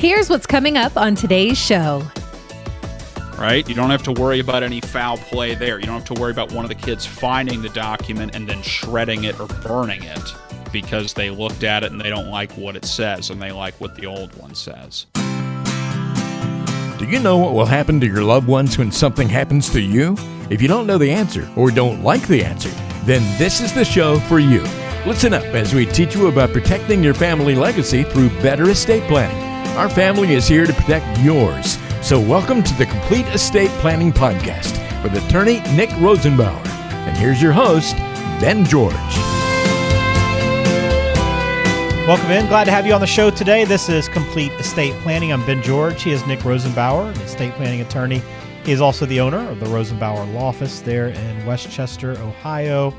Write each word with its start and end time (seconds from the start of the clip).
Here's 0.00 0.30
what's 0.30 0.46
coming 0.46 0.78
up 0.78 0.96
on 0.96 1.14
today's 1.14 1.58
show. 1.58 2.02
Right? 3.36 3.68
You 3.68 3.74
don't 3.74 3.90
have 3.90 4.02
to 4.04 4.12
worry 4.12 4.40
about 4.40 4.62
any 4.62 4.80
foul 4.80 5.18
play 5.18 5.54
there. 5.54 5.78
You 5.78 5.84
don't 5.84 5.96
have 5.96 6.16
to 6.16 6.18
worry 6.18 6.30
about 6.32 6.52
one 6.52 6.64
of 6.64 6.70
the 6.70 6.74
kids 6.74 7.04
finding 7.04 7.60
the 7.60 7.68
document 7.68 8.34
and 8.34 8.48
then 8.48 8.62
shredding 8.62 9.24
it 9.24 9.38
or 9.38 9.46
burning 9.46 10.02
it 10.02 10.34
because 10.72 11.12
they 11.12 11.28
looked 11.28 11.64
at 11.64 11.84
it 11.84 11.92
and 11.92 12.00
they 12.00 12.08
don't 12.08 12.30
like 12.30 12.50
what 12.52 12.76
it 12.76 12.86
says 12.86 13.28
and 13.28 13.42
they 13.42 13.52
like 13.52 13.74
what 13.74 13.94
the 13.94 14.06
old 14.06 14.34
one 14.36 14.54
says. 14.54 15.04
Do 16.98 17.04
you 17.04 17.18
know 17.18 17.36
what 17.36 17.52
will 17.52 17.66
happen 17.66 18.00
to 18.00 18.06
your 18.06 18.22
loved 18.22 18.48
ones 18.48 18.78
when 18.78 18.90
something 18.90 19.28
happens 19.28 19.68
to 19.68 19.82
you? 19.82 20.16
If 20.48 20.62
you 20.62 20.68
don't 20.68 20.86
know 20.86 20.96
the 20.96 21.10
answer 21.10 21.46
or 21.56 21.70
don't 21.70 22.02
like 22.02 22.26
the 22.26 22.42
answer, 22.42 22.70
then 23.04 23.20
this 23.38 23.60
is 23.60 23.74
the 23.74 23.84
show 23.84 24.18
for 24.20 24.38
you. 24.38 24.62
Listen 25.06 25.34
up 25.34 25.44
as 25.44 25.74
we 25.74 25.84
teach 25.84 26.14
you 26.14 26.28
about 26.28 26.54
protecting 26.54 27.04
your 27.04 27.12
family 27.12 27.54
legacy 27.54 28.02
through 28.02 28.30
better 28.40 28.70
estate 28.70 29.06
planning. 29.06 29.49
Our 29.80 29.88
family 29.88 30.34
is 30.34 30.46
here 30.46 30.66
to 30.66 30.74
protect 30.74 31.20
yours. 31.20 31.78
So, 32.02 32.20
welcome 32.20 32.62
to 32.62 32.74
the 32.74 32.84
Complete 32.84 33.24
Estate 33.28 33.70
Planning 33.80 34.12
Podcast 34.12 34.76
with 35.02 35.16
attorney 35.16 35.60
Nick 35.74 35.88
Rosenbauer. 35.92 36.68
And 37.06 37.16
here's 37.16 37.40
your 37.40 37.52
host, 37.52 37.96
Ben 38.42 38.66
George. 38.66 38.92
Welcome 42.06 42.30
in. 42.30 42.46
Glad 42.48 42.64
to 42.64 42.70
have 42.72 42.86
you 42.86 42.92
on 42.92 43.00
the 43.00 43.06
show 43.06 43.30
today. 43.30 43.64
This 43.64 43.88
is 43.88 44.06
Complete 44.06 44.52
Estate 44.60 44.92
Planning. 45.00 45.32
I'm 45.32 45.46
Ben 45.46 45.62
George. 45.62 46.02
He 46.02 46.10
is 46.10 46.26
Nick 46.26 46.40
Rosenbauer, 46.40 47.14
an 47.14 47.20
estate 47.22 47.54
planning 47.54 47.80
attorney. 47.80 48.20
He 48.66 48.72
is 48.72 48.82
also 48.82 49.06
the 49.06 49.20
owner 49.20 49.48
of 49.48 49.60
the 49.60 49.66
Rosenbauer 49.66 50.30
Law 50.34 50.48
Office 50.48 50.80
there 50.80 51.08
in 51.08 51.46
West 51.46 51.70
Chester, 51.70 52.10
Ohio. 52.18 52.92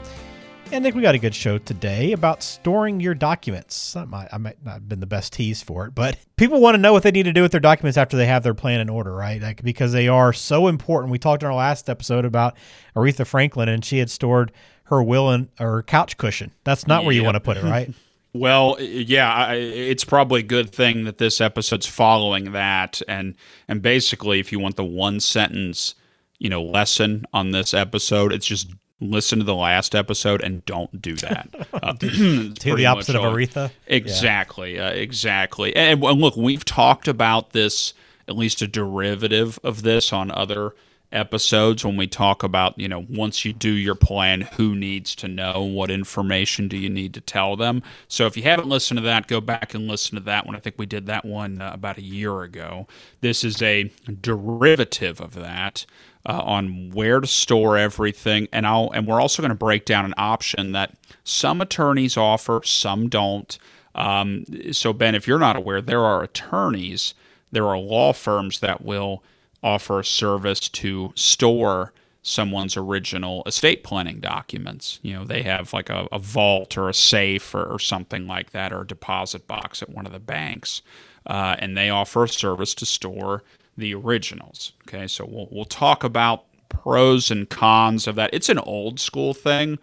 And 0.74 0.86
Nick, 0.86 0.96
we 0.96 1.02
got 1.02 1.16
a 1.16 1.20
good 1.20 1.36
show 1.36 1.58
today 1.58 2.14
about 2.14 2.42
storing 2.42 3.02
your 3.02 3.14
documents. 3.14 3.94
I 3.94 4.06
might, 4.06 4.30
I 4.32 4.38
might 4.38 4.64
not 4.64 4.76
have 4.76 4.88
been 4.88 5.02
the 5.02 5.06
best 5.06 5.34
tease 5.34 5.62
for 5.62 5.86
it, 5.86 5.94
but 5.94 6.18
people 6.38 6.62
want 6.62 6.76
to 6.76 6.78
know 6.78 6.94
what 6.94 7.04
they 7.04 7.12
need 7.12 7.24
to 7.24 7.34
do 7.34 7.42
with 7.42 7.52
their 7.52 7.60
documents 7.60 7.98
after 7.98 8.16
they 8.16 8.26
have 8.26 8.44
their 8.44 8.54
plan 8.54 8.80
in 8.80 8.88
order, 8.88 9.14
right? 9.14 9.42
Like, 9.42 9.64
because 9.64 9.92
they 9.92 10.08
are 10.08 10.32
so 10.32 10.68
important. 10.68 11.12
We 11.12 11.20
talked 11.20 11.44
in 11.44 11.48
our 11.48 11.56
last 11.56 11.90
episode 11.90 12.24
about 12.24 12.56
Aretha 12.96 13.28
Franklin, 13.28 13.68
and 13.68 13.84
she 13.84 13.98
had 13.98 14.10
stored 14.10 14.54
her 14.86 15.04
will 15.04 15.30
in 15.32 15.50
her 15.58 15.84
couch 15.84 16.16
cushion. 16.18 16.52
That's 16.64 16.88
not 16.88 17.04
where 17.04 17.14
you 17.14 17.26
want 17.26 17.36
to 17.36 17.42
put 17.42 17.58
it, 17.58 17.64
right? 17.64 17.94
Well, 18.34 18.78
yeah, 18.80 19.52
it's 19.52 20.06
probably 20.06 20.40
a 20.40 20.44
good 20.44 20.70
thing 20.70 21.04
that 21.04 21.18
this 21.18 21.42
episode's 21.42 21.86
following 21.86 22.54
that, 22.54 23.02
and 23.06 23.36
and 23.68 23.82
basically, 23.82 24.40
if 24.40 24.54
you 24.54 24.60
want 24.62 24.78
the 24.78 24.86
one 24.86 25.20
sentence, 25.20 25.96
you 26.40 26.48
know, 26.48 26.64
lesson 26.64 27.26
on 27.34 27.52
this 27.52 27.74
episode, 27.74 28.32
it's 28.32 28.46
just 28.46 28.72
listen 29.02 29.40
to 29.40 29.46
the 29.46 29.56
last 29.56 29.96
episode 29.96 30.42
and 30.42 30.66
don't 30.66 31.02
do 31.02 31.16
that. 31.16 31.50
Uh, 31.82 31.94
do 31.94 32.54
the 32.54 32.86
opposite 32.86 33.16
of 33.16 33.24
Aretha. 33.24 33.72
Exactly, 33.88 34.76
yeah. 34.76 34.90
uh, 34.90 34.92
exactly. 34.92 35.76
And, 35.76 36.04
and 36.04 36.22
look, 36.22 36.36
we've 36.36 36.64
talked 36.64 37.08
about 37.08 37.52
this, 37.52 37.96
at 38.28 38.38
least 38.38 38.62
a 38.62 38.68
derivative 38.68 39.58
of 39.64 39.82
this, 39.82 40.14
on 40.14 40.30
other 40.30 40.76
episodes 41.12 41.84
when 41.84 41.98
we 41.98 42.08
talk 42.08 42.42
about 42.42 42.78
you 42.80 42.88
know 42.88 43.06
once 43.10 43.44
you 43.44 43.52
do 43.52 43.72
your 43.72 43.96
plan 43.96 44.42
who 44.42 44.76
needs 44.76 45.14
to 45.14 45.28
know 45.28 45.62
what 45.62 45.92
information 45.92 46.68
do 46.68 46.78
you 46.78 46.90
need 46.90 47.14
to 47.14 47.20
tell 47.20 47.58
them 47.58 47.84
so 48.08 48.26
if 48.26 48.38
you 48.38 48.44
haven't 48.44 48.70
listened 48.70 48.98
to 48.98 49.04
that 49.04 49.28
go 49.28 49.42
back 49.42 49.74
and 49.74 49.88
listen 49.88 50.16
to 50.16 50.24
that 50.24 50.46
one 50.46 50.56
i 50.56 50.60
think 50.60 50.76
we 50.78 50.86
did 50.86 51.06
that 51.08 51.26
one 51.26 51.62
uh, 51.62 51.72
about 51.74 51.98
a 51.98 52.02
year 52.02 52.44
ago 52.44 52.88
this 53.20 53.44
is 53.44 53.62
a 53.62 53.92
derivative 54.22 55.20
of 55.20 55.34
that 55.34 55.86
uh, 56.26 56.42
on 56.44 56.92
where 56.92 57.20
to 57.20 57.28
store 57.28 57.78
everything, 57.78 58.48
and 58.52 58.68
I'll 58.68 58.92
and 58.92 59.08
we're 59.08 59.22
also 59.22 59.42
going 59.42 59.50
to 59.50 59.56
break 59.56 59.86
down 59.86 60.06
an 60.06 60.14
option 60.18 60.72
that 60.74 60.94
some 61.24 61.62
attorneys 61.62 62.18
offer, 62.18 62.62
some 62.64 63.10
don't. 63.10 63.58
Um, 63.94 64.46
so 64.72 64.94
Ben, 64.94 65.16
if 65.16 65.28
you're 65.28 65.40
not 65.40 65.56
aware, 65.56 65.82
there 65.82 66.04
are 66.04 66.24
attorneys, 66.24 67.14
there 67.52 67.68
are 67.68 67.78
law 67.78 68.14
firms 68.14 68.60
that 68.60 68.84
will 68.84 69.24
offer 69.64 70.00
a 70.00 70.06
service 70.06 70.70
to 70.70 71.12
store 71.16 71.94
someone's 72.24 72.78
original 72.78 73.44
estate 73.46 73.84
planning 73.84 74.20
documents. 74.20 75.00
You 75.02 75.14
know, 75.14 75.26
they 75.26 75.42
have 75.42 75.74
like 75.74 75.90
a, 75.90 76.08
a 76.12 76.20
vault 76.20 76.78
or 76.78 76.88
a 76.88 76.94
safe 76.94 77.54
or, 77.56 77.64
or, 77.64 77.80
something 77.80 78.28
like 78.28 78.52
that, 78.52 78.72
or 78.72 78.82
a 78.82 78.88
deposit 78.88 79.48
box 79.48 79.82
at 79.82 79.90
one 79.90 80.06
of 80.06 80.12
the 80.12 80.20
banks, 80.20 80.84
uh, 81.26 81.56
and 81.58 81.76
they 81.76 81.90
offer 81.90 82.24
a 82.24 82.30
service 82.30 82.76
to 82.76 82.86
store 82.86 83.44
the 83.82 83.94
originals. 83.94 84.72
Okay, 84.88 85.08
so 85.08 85.26
we'll, 85.26 85.50
we'll 85.52 85.66
talk 85.66 86.04
about 86.04 86.46
pros 86.70 87.30
and 87.30 87.50
cons 87.50 88.08
of 88.08 88.16
that. 88.16 88.30
It's 88.34 88.48
an 88.48 88.60
old 88.60 89.00
school 89.00 89.34
thing. 89.34 89.78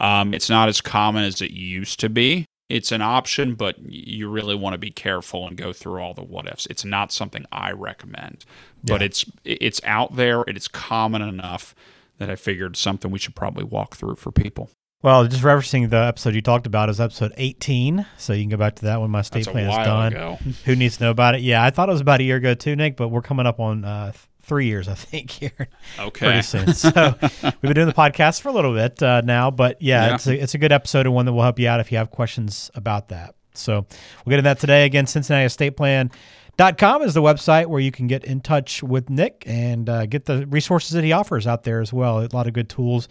Um, 0.00 0.34
it's 0.34 0.50
not 0.50 0.68
as 0.68 0.80
common 0.80 1.24
as 1.24 1.40
it 1.40 1.52
used 1.52 2.00
to 2.00 2.10
be. 2.10 2.44
It's 2.68 2.92
an 2.92 3.02
option, 3.02 3.54
but 3.54 3.78
you 3.78 4.28
really 4.28 4.54
want 4.54 4.74
to 4.74 4.78
be 4.78 4.90
careful 4.90 5.46
and 5.46 5.56
go 5.56 5.72
through 5.72 6.00
all 6.00 6.14
the 6.14 6.24
what 6.24 6.46
ifs. 6.46 6.66
It's 6.66 6.84
not 6.84 7.12
something 7.12 7.46
I 7.52 7.70
recommend, 7.72 8.44
but 8.82 9.00
yeah. 9.00 9.06
it's 9.06 9.24
it's 9.44 9.80
out 9.84 10.16
there. 10.16 10.42
It 10.42 10.56
is 10.56 10.66
common 10.66 11.22
enough 11.22 11.74
that 12.18 12.30
I 12.30 12.36
figured 12.36 12.76
something 12.76 13.10
we 13.10 13.18
should 13.18 13.34
probably 13.34 13.64
walk 13.64 13.96
through 13.96 14.16
for 14.16 14.32
people. 14.32 14.70
Well, 15.04 15.26
just 15.26 15.42
referencing 15.42 15.90
the 15.90 15.98
episode 15.98 16.34
you 16.34 16.40
talked 16.40 16.66
about 16.66 16.88
is 16.88 16.98
episode 16.98 17.34
18. 17.36 18.06
So 18.16 18.32
you 18.32 18.42
can 18.42 18.48
go 18.48 18.56
back 18.56 18.76
to 18.76 18.86
that 18.86 19.02
when 19.02 19.10
my 19.10 19.20
state 19.20 19.44
plan 19.46 19.68
is 19.68 19.76
done. 19.76 20.38
Who 20.64 20.74
needs 20.74 20.96
to 20.96 21.04
know 21.04 21.10
about 21.10 21.34
it? 21.34 21.42
Yeah, 21.42 21.62
I 21.62 21.68
thought 21.68 21.90
it 21.90 21.92
was 21.92 22.00
about 22.00 22.20
a 22.20 22.22
year 22.22 22.36
ago 22.36 22.54
too, 22.54 22.74
Nick, 22.74 22.96
but 22.96 23.08
we're 23.08 23.20
coming 23.20 23.44
up 23.44 23.60
on 23.60 23.84
uh, 23.84 24.12
three 24.40 24.64
years, 24.64 24.88
I 24.88 24.94
think, 24.94 25.30
here. 25.30 25.68
Okay. 25.98 26.26
Pretty 26.26 26.40
soon. 26.40 26.72
So 26.72 26.88
we've 27.20 27.60
been 27.60 27.74
doing 27.74 27.86
the 27.86 27.92
podcast 27.92 28.40
for 28.40 28.48
a 28.48 28.52
little 28.52 28.72
bit 28.72 29.02
uh, 29.02 29.20
now, 29.20 29.50
but 29.50 29.82
yeah, 29.82 30.06
yeah, 30.06 30.14
It's, 30.14 30.26
a, 30.26 30.42
it's 30.42 30.54
a 30.54 30.58
good 30.58 30.72
episode 30.72 31.04
and 31.04 31.14
one 31.14 31.26
that 31.26 31.34
will 31.34 31.42
help 31.42 31.58
you 31.58 31.68
out 31.68 31.80
if 31.80 31.92
you 31.92 31.98
have 31.98 32.10
questions 32.10 32.70
about 32.74 33.08
that. 33.08 33.34
So 33.52 33.86
we'll 34.24 34.30
get 34.30 34.38
into 34.38 34.44
that 34.44 34.58
today. 34.58 34.86
Again, 34.86 35.06
Cincinnati 35.06 35.44
Estate 35.44 35.76
Plan. 35.76 36.10
Dot 36.56 36.78
com 36.78 37.02
is 37.02 37.14
the 37.14 37.22
website 37.22 37.66
where 37.66 37.80
you 37.80 37.90
can 37.90 38.06
get 38.06 38.24
in 38.24 38.40
touch 38.40 38.82
with 38.82 39.10
Nick 39.10 39.42
and 39.46 39.88
uh, 39.88 40.06
get 40.06 40.26
the 40.26 40.46
resources 40.46 40.92
that 40.92 41.02
he 41.02 41.12
offers 41.12 41.46
out 41.46 41.64
there 41.64 41.80
as 41.80 41.92
well. 41.92 42.20
A 42.20 42.28
lot 42.32 42.46
of 42.46 42.52
good 42.52 42.68
tools 42.68 43.08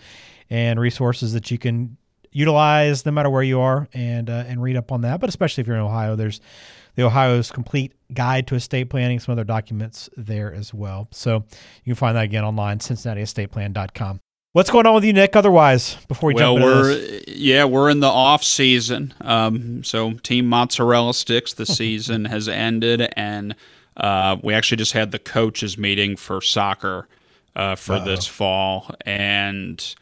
and 0.49 0.79
resources 0.79 1.33
that 1.33 1.51
you 1.51 1.57
can 1.57 1.97
utilize 2.31 3.05
no 3.05 3.11
matter 3.11 3.29
where 3.29 3.43
you 3.43 3.59
are 3.59 3.87
and 3.93 4.29
uh, 4.29 4.45
and 4.47 4.61
read 4.61 4.77
up 4.77 4.91
on 4.91 5.01
that. 5.01 5.19
But 5.19 5.29
especially 5.29 5.61
if 5.61 5.67
you're 5.67 5.75
in 5.75 5.81
Ohio, 5.81 6.15
there's 6.15 6.39
the 6.95 7.03
Ohio's 7.03 7.51
complete 7.51 7.93
guide 8.13 8.47
to 8.47 8.55
estate 8.55 8.89
planning, 8.89 9.19
some 9.19 9.33
other 9.33 9.43
documents 9.43 10.09
there 10.15 10.53
as 10.53 10.73
well. 10.73 11.07
So 11.11 11.43
you 11.83 11.93
can 11.93 11.95
find 11.95 12.15
that 12.15 12.23
again 12.23 12.45
online, 12.45 12.79
CincinnatiEstatePlan.com. 12.79 14.19
What's 14.53 14.69
going 14.69 14.85
on 14.85 14.93
with 14.93 15.03
you, 15.03 15.13
Nick? 15.13 15.35
Otherwise, 15.35 15.97
before 16.07 16.27
we 16.27 16.35
well, 16.35 16.57
jump 16.57 16.63
into 16.63 16.75
we're 16.75 16.93
this? 16.93 17.23
yeah, 17.27 17.65
we're 17.65 17.89
in 17.89 18.01
the 18.01 18.07
off 18.07 18.43
season. 18.43 19.11
Um, 19.21 19.83
so 19.83 20.13
Team 20.13 20.45
Mozzarella 20.45 21.15
Sticks, 21.15 21.53
the 21.53 21.65
season 21.65 22.25
has 22.25 22.47
ended, 22.47 23.11
and 23.17 23.55
uh, 23.97 24.37
we 24.43 24.53
actually 24.53 24.77
just 24.77 24.91
had 24.91 25.11
the 25.11 25.17
coaches 25.17 25.75
meeting 25.75 26.15
for 26.15 26.39
soccer 26.39 27.07
uh, 27.55 27.73
for 27.73 27.93
Uh-oh. 27.93 28.05
this 28.05 28.27
fall, 28.27 28.93
and 29.07 29.95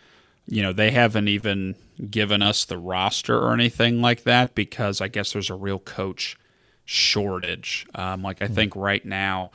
you 0.47 0.61
know, 0.61 0.73
they 0.73 0.91
haven't 0.91 1.29
even 1.29 1.75
given 2.09 2.41
us 2.41 2.65
the 2.65 2.77
roster 2.77 3.39
or 3.39 3.53
anything 3.53 4.01
like 4.01 4.23
that 4.23 4.53
because 4.53 4.99
I 4.99 5.07
guess 5.07 5.31
there's 5.31 5.49
a 5.49 5.55
real 5.55 5.79
coach 5.79 6.35
shortage. 6.83 7.87
Um, 7.95 8.21
like 8.21 8.41
I 8.41 8.47
hmm. 8.47 8.53
think 8.53 8.75
right 8.75 9.05
now, 9.05 9.51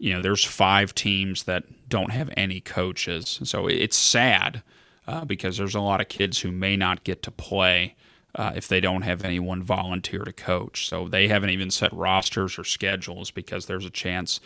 you 0.00 0.14
know, 0.14 0.22
there's 0.22 0.44
five 0.44 0.94
teams 0.94 1.44
that 1.44 1.88
don't 1.88 2.10
have 2.10 2.30
any 2.36 2.60
coaches, 2.60 3.38
so 3.44 3.66
it's 3.66 3.96
sad 3.96 4.62
uh, 5.06 5.24
because 5.24 5.58
there's 5.58 5.74
a 5.74 5.80
lot 5.80 6.00
of 6.00 6.08
kids 6.08 6.40
who 6.40 6.50
may 6.50 6.76
not 6.76 7.04
get 7.04 7.22
to 7.24 7.30
play. 7.30 7.94
Uh, 8.32 8.52
if 8.54 8.68
they 8.68 8.80
don't 8.80 9.02
have 9.02 9.24
anyone 9.24 9.60
volunteer 9.60 10.20
to 10.20 10.32
coach. 10.32 10.88
So 10.88 11.08
they 11.08 11.26
haven't 11.26 11.50
even 11.50 11.68
set 11.68 11.92
rosters 11.92 12.60
or 12.60 12.62
schedules 12.62 13.32
because 13.32 13.66
there's 13.66 13.84
a 13.84 13.90
chance. 13.90 14.38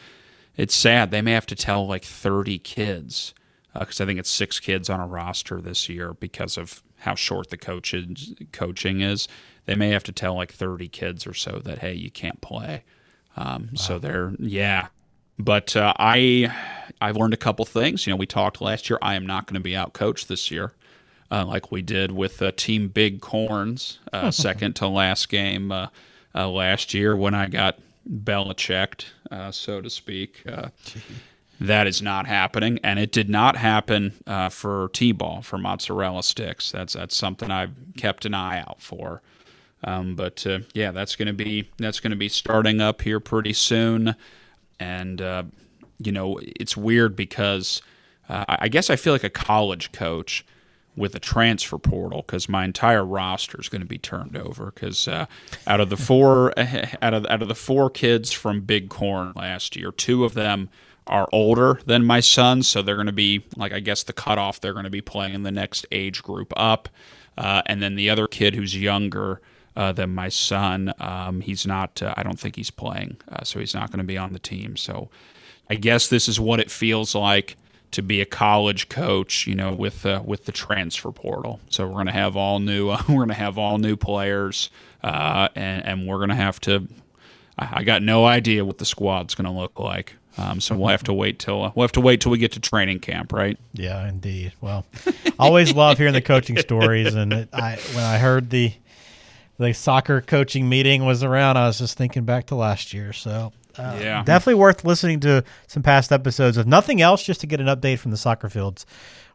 It's 0.57 0.75
sad. 0.75 1.11
They 1.11 1.21
may 1.21 1.33
have 1.33 1.45
to 1.49 1.55
tell 1.55 1.87
like 1.87 2.03
30 2.03 2.59
kids 2.61 3.35
because 3.79 4.01
uh, 4.01 4.05
I 4.05 4.07
think 4.07 4.19
it's 4.19 4.31
six 4.31 4.59
kids 4.59 4.89
on 4.89 5.01
a 5.01 5.07
roster 5.07 5.61
this 5.61 5.91
year 5.91 6.15
because 6.15 6.57
of 6.57 6.83
how 7.01 7.15
short 7.15 7.51
the 7.51 7.59
coach 7.59 7.93
is, 7.93 8.33
coaching 8.53 9.03
is. 9.03 9.29
They 9.67 9.75
may 9.75 9.91
have 9.91 10.05
to 10.05 10.13
tell 10.13 10.35
like 10.35 10.53
30 10.53 10.89
kids 10.89 11.27
or 11.27 11.35
so 11.35 11.61
that 11.65 11.81
hey, 11.81 11.93
you 11.93 12.11
can't 12.11 12.41
play. 12.41 12.85
Um, 13.37 13.71
wow. 13.73 13.77
So 13.77 13.99
they're 13.99 14.33
yeah, 14.39 14.89
but 15.39 15.77
uh, 15.77 15.93
I 15.99 16.53
I've 17.01 17.17
learned 17.17 17.35
a 17.35 17.39
couple 17.39 17.65
things. 17.65 18.07
You 18.07 18.13
know, 18.13 18.17
we 18.17 18.27
talked 18.27 18.61
last 18.61 18.89
year. 18.89 18.99
I 19.03 19.15
am 19.15 19.27
not 19.27 19.47
going 19.47 19.55
to 19.55 19.61
be 19.61 19.77
out 19.77 19.93
coached 19.93 20.29
this 20.29 20.51
year. 20.51 20.73
Uh, 21.31 21.45
like 21.45 21.73
we 21.73 21.83
did 21.83 22.13
with 22.13 22.41
uh, 22.43 22.53
Team 22.57 22.89
Big 22.89 23.21
Corns, 23.21 23.99
uh, 24.13 24.31
second 24.31 24.77
to 24.77 24.87
last 24.87 25.29
game 25.29 25.73
uh, 25.73 25.89
uh, 26.35 26.49
last 26.49 26.95
year 26.95 27.17
when 27.17 27.35
I 27.35 27.47
got 27.47 27.79
Belichicked, 28.09 29.07
so 29.51 29.81
to 29.81 29.91
speak. 29.91 30.45
That 31.61 31.87
is 31.87 32.03
not 32.03 32.27
happening, 32.27 32.81
and 32.83 32.99
it 32.99 33.13
did 33.13 33.31
not 33.31 33.57
happen 33.57 34.13
uh, 34.27 34.49
for 34.49 34.91
T-ball 34.93 35.43
for 35.43 35.57
mozzarella 35.57 36.23
sticks. 36.23 36.73
That's 36.73 36.95
that's 36.95 37.17
something 37.17 37.51
I've 37.51 37.73
kept 37.97 38.25
an 38.25 38.35
eye 38.35 38.59
out 38.61 38.83
for. 38.83 39.23
Um, 39.85 40.17
but 40.17 40.45
uh, 40.47 40.61
yeah, 40.73 40.91
that's 40.91 41.15
going 41.15 41.29
to 41.29 41.33
be 41.33 41.71
that's 41.79 42.01
going 42.01 42.11
to 42.11 42.17
be 42.17 42.29
starting 42.29 42.81
up 42.81 43.03
here 43.03 43.21
pretty 43.21 43.53
soon, 43.53 44.17
and 44.79 45.21
uh, 45.21 45.45
you 45.99 46.13
know 46.13 46.39
it's 46.43 46.77
weird 46.77 47.17
because 47.17 47.83
uh, 48.29 48.45
I 48.49 48.69
guess 48.69 48.91
I 48.91 48.97
feel 48.97 49.13
like 49.13 49.25
a 49.25 49.31
college 49.31 49.93
coach 49.93 50.45
with 50.97 51.15
a 51.15 51.19
transfer 51.19 51.79
portal 51.79 52.23
because 52.23 52.49
my 52.49 52.65
entire 52.65 53.05
roster 53.05 53.61
is 53.61 53.69
going 53.69 53.83
to 53.83 53.87
be 53.87 53.99
turned 53.99 54.37
over 54.37 54.67
because 54.67 55.09
uh, 55.09 55.27
out 55.67 55.81
of 55.81 55.91
the 55.91 55.97
four 55.97 56.53
out 57.03 57.15
of 57.15 57.27
out 57.27 57.43
of 57.43 57.49
the 57.49 57.55
four 57.55 57.91
kids 57.91 58.33
from 58.33 58.61
Big 58.61 58.89
Corn 58.89 59.33
last 59.35 59.77
year, 59.77 59.91
two 59.91 60.25
of 60.25 60.35
them 60.35 60.69
are 61.07 61.29
older 61.33 61.81
than 61.85 62.05
my 62.05 62.21
son, 62.21 62.63
so 62.63 62.81
they're 62.81 62.95
going 62.95 63.07
to 63.07 63.13
be 63.13 63.45
like 63.57 63.73
I 63.73 63.81
guess 63.81 64.03
the 64.03 64.13
cutoff. 64.13 64.61
They're 64.61 64.73
going 64.73 64.85
to 64.85 64.91
be 64.91 65.03
playing 65.03 65.35
in 65.35 65.43
the 65.43 65.53
next 65.53 65.87
age 65.93 66.23
group 66.23 66.53
up, 66.57 66.89
uh, 67.37 67.63
and 67.67 67.83
then 67.83 67.97
the 67.97 68.11
other 68.11 68.27
kid 68.27 68.55
who's 68.55 68.77
younger. 68.77 69.41
Uh, 69.77 69.91
than 69.91 70.15
my 70.15 70.29
son, 70.29 70.95
um, 71.01 71.41
he's 71.41 71.67
not. 71.67 72.01
Uh, 72.01 72.15
I 72.17 72.23
don't 72.23 72.39
think 72.39 72.55
he's 72.55 72.71
playing, 72.71 73.17
uh, 73.29 73.43
so 73.43 73.59
he's 73.59 73.75
not 73.75 73.91
going 73.91 73.99
to 73.99 74.05
be 74.05 74.17
on 74.17 74.33
the 74.33 74.39
team. 74.39 74.77
So, 74.77 75.09
I 75.69 75.75
guess 75.75 76.07
this 76.07 76.29
is 76.29 76.39
what 76.39 76.61
it 76.61 76.71
feels 76.71 77.13
like 77.17 77.57
to 77.95 78.03
be 78.03 78.21
a 78.21 78.27
college 78.27 78.89
coach, 78.89 79.47
you 79.47 79.55
know, 79.55 79.73
with 79.73 80.05
uh, 80.05 80.21
with 80.25 80.47
the 80.47 80.53
transfer 80.53 81.13
portal. 81.13 81.61
So 81.71 81.87
we're 81.87 81.95
going 81.95 82.07
to 82.07 82.13
have 82.13 82.37
all 82.37 82.59
new 82.59 82.91
uh, 82.91 83.03
we're 83.09 83.25
to 83.27 83.35
have 83.35 83.57
all 83.57 83.79
new 83.79 83.97
players, 83.97 84.71
uh, 85.03 85.49
and, 85.55 85.87
and 85.87 86.07
we're 86.07 86.19
going 86.19 86.31
to 86.31 86.35
have 86.35 86.61
to. 86.63 86.89
I, 87.57 87.85
got 87.85 88.03
no 88.03 88.27
idea 88.27 88.65
what 88.65 88.79
the 88.79 88.85
squad's 88.85 89.37
going 89.37 89.45
to 89.45 89.53
look 89.53 89.79
like. 89.79 90.17
Um, 90.37 90.61
so 90.61 90.77
we'll 90.77 90.89
have 90.89 91.05
to 91.05 91.13
wait 91.13 91.39
till 91.39 91.63
uh, 91.63 91.73
we'll 91.77 91.85
have 91.85 91.93
to 91.93 92.01
wait 92.01 92.21
till 92.21 92.33
we 92.33 92.39
get 92.39 92.51
to 92.53 92.61
training 92.61 92.99
camp, 92.99 93.33
right? 93.33 93.57
Yeah, 93.73 94.09
indeed. 94.09 94.53
Well, 94.61 94.85
always 95.39 95.73
love 95.73 95.97
hearing 95.97 96.15
the 96.15 96.21
coaching 96.21 96.59
stories, 96.59 97.15
and 97.15 97.33
it, 97.33 97.49
I 97.53 97.77
when 97.93 98.03
I 98.03 98.19
heard 98.19 98.51
the 98.51 98.73
the 99.59 99.73
soccer 99.73 100.21
coaching 100.21 100.69
meeting 100.69 101.05
was 101.05 101.23
around, 101.23 101.57
I 101.57 101.67
was 101.67 101.79
just 101.79 101.97
thinking 101.97 102.25
back 102.25 102.47
to 102.47 102.55
last 102.55 102.93
year. 102.93 103.13
So 103.13 103.53
uh, 103.79 103.99
yeah. 104.01 104.23
Definitely 104.25 104.61
worth 104.61 104.85
listening 104.85 105.21
to 105.21 105.45
some 105.67 105.83
past 105.83 106.13
episodes. 106.13 106.57
If 106.57 106.67
nothing 106.67 107.01
else, 107.01 107.23
just 107.23 107.41
to 107.41 107.47
get 107.47 107.61
an 107.61 107.67
update 107.67 107.99
from 107.99 108.11
the 108.11 108.17
soccer 108.17 108.49
fields 108.49 108.87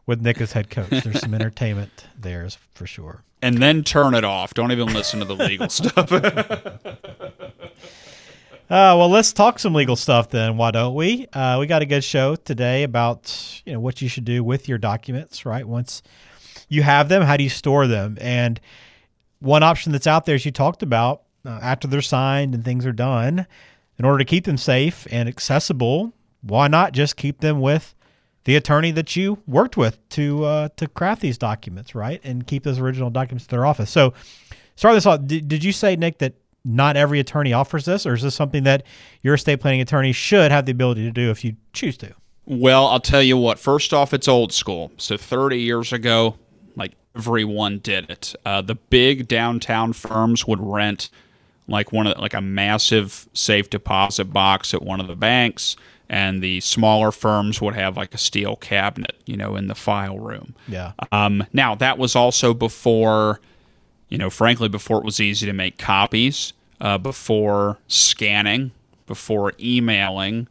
with 0.06 0.22
Nick 0.22 0.40
as 0.40 0.52
head 0.52 0.70
coach. 0.70 0.90
There's 0.90 1.20
some 1.20 1.34
entertainment 1.40 2.06
there 2.18 2.48
for 2.72 2.86
sure. 2.86 3.22
And 3.42 3.58
then 3.58 3.84
turn 3.84 4.14
it 4.14 4.24
off. 4.24 4.54
Don't 4.54 4.72
even 4.72 4.92
listen 4.92 5.20
to 5.20 5.24
the 5.24 5.36
legal 5.36 5.68
stuff. 5.70 6.12
Uh, 8.70 8.94
well, 8.96 9.08
let's 9.08 9.32
talk 9.32 9.58
some 9.58 9.74
legal 9.74 9.96
stuff 9.96 10.30
then. 10.30 10.56
Why 10.56 10.70
don't 10.70 10.94
we? 10.94 11.26
Uh, 11.32 11.56
we 11.58 11.66
got 11.66 11.82
a 11.82 11.86
good 11.86 12.04
show 12.04 12.36
today 12.36 12.84
about 12.84 13.60
you 13.66 13.72
know 13.72 13.80
what 13.80 14.00
you 14.00 14.08
should 14.08 14.24
do 14.24 14.44
with 14.44 14.68
your 14.68 14.78
documents. 14.78 15.44
Right 15.44 15.66
once 15.66 16.04
you 16.68 16.84
have 16.84 17.08
them, 17.08 17.22
how 17.22 17.36
do 17.36 17.42
you 17.42 17.48
store 17.48 17.88
them? 17.88 18.16
And 18.20 18.60
one 19.40 19.62
option 19.62 19.92
that's 19.92 20.06
out 20.06 20.26
there, 20.26 20.34
as 20.34 20.44
you 20.44 20.52
talked 20.52 20.82
about, 20.82 21.22
uh, 21.44 21.58
after 21.62 21.88
they're 21.88 22.02
signed 22.02 22.54
and 22.54 22.64
things 22.64 22.86
are 22.86 22.92
done, 22.92 23.46
in 23.98 24.04
order 24.04 24.18
to 24.18 24.24
keep 24.24 24.44
them 24.44 24.56
safe 24.56 25.06
and 25.10 25.28
accessible, 25.28 26.12
why 26.42 26.68
not 26.68 26.92
just 26.92 27.16
keep 27.16 27.40
them 27.40 27.60
with 27.60 27.94
the 28.44 28.56
attorney 28.56 28.90
that 28.92 29.14
you 29.16 29.38
worked 29.46 29.76
with 29.76 29.98
to 30.10 30.44
uh, 30.44 30.68
to 30.76 30.86
craft 30.86 31.20
these 31.20 31.36
documents, 31.36 31.94
right, 31.94 32.20
and 32.24 32.46
keep 32.46 32.62
those 32.62 32.78
original 32.78 33.10
documents 33.10 33.46
in 33.46 33.50
their 33.50 33.66
office? 33.66 33.90
So, 33.90 34.14
start 34.76 34.94
this 34.94 35.06
off. 35.06 35.26
Did, 35.26 35.48
did 35.48 35.64
you 35.64 35.72
say, 35.72 35.96
Nick, 35.96 36.18
that 36.18 36.34
not 36.64 36.96
every 36.96 37.20
attorney 37.20 37.52
offers 37.52 37.84
this, 37.84 38.06
or 38.06 38.14
is 38.14 38.22
this 38.22 38.34
something 38.34 38.64
that 38.64 38.84
your 39.22 39.34
estate 39.34 39.60
planning 39.60 39.80
attorney 39.80 40.12
should 40.12 40.50
have 40.50 40.66
the 40.66 40.72
ability 40.72 41.02
to 41.04 41.12
do 41.12 41.30
if 41.30 41.44
you 41.44 41.56
choose 41.72 41.96
to? 41.98 42.14
Well, 42.46 42.86
I'll 42.86 43.00
tell 43.00 43.22
you 43.22 43.36
what. 43.36 43.58
First 43.58 43.94
off, 43.94 44.12
it's 44.12 44.28
old 44.28 44.52
school. 44.52 44.92
So 44.96 45.16
30 45.16 45.60
years 45.60 45.92
ago, 45.92 46.36
like 46.39 46.39
everyone 47.16 47.78
did 47.78 48.10
it. 48.10 48.34
Uh, 48.44 48.62
the 48.62 48.74
big 48.74 49.28
downtown 49.28 49.92
firms 49.92 50.46
would 50.46 50.60
rent 50.60 51.10
like 51.68 51.92
one 51.92 52.06
of 52.06 52.18
like 52.18 52.34
a 52.34 52.40
massive 52.40 53.28
safe 53.32 53.70
deposit 53.70 54.26
box 54.26 54.74
at 54.74 54.82
one 54.82 55.00
of 55.00 55.06
the 55.06 55.16
banks 55.16 55.76
and 56.10 56.42
the 56.42 56.58
smaller 56.60 57.12
firms 57.12 57.60
would 57.62 57.74
have 57.74 57.96
like 57.96 58.12
a 58.12 58.18
steel 58.18 58.56
cabinet, 58.56 59.14
you 59.26 59.36
know, 59.36 59.54
in 59.54 59.68
the 59.68 59.76
file 59.76 60.18
room. 60.18 60.56
Yeah. 60.66 60.92
Um, 61.12 61.46
now 61.52 61.76
that 61.76 61.98
was 61.98 62.16
also 62.16 62.52
before, 62.52 63.40
you 64.08 64.18
know, 64.18 64.28
frankly, 64.28 64.68
before 64.68 64.98
it 64.98 65.04
was 65.04 65.20
easy 65.20 65.46
to 65.46 65.52
make 65.52 65.78
copies, 65.78 66.52
uh, 66.80 66.98
before 66.98 67.78
scanning, 67.86 68.72
before 69.06 69.52
emailing. 69.60 70.48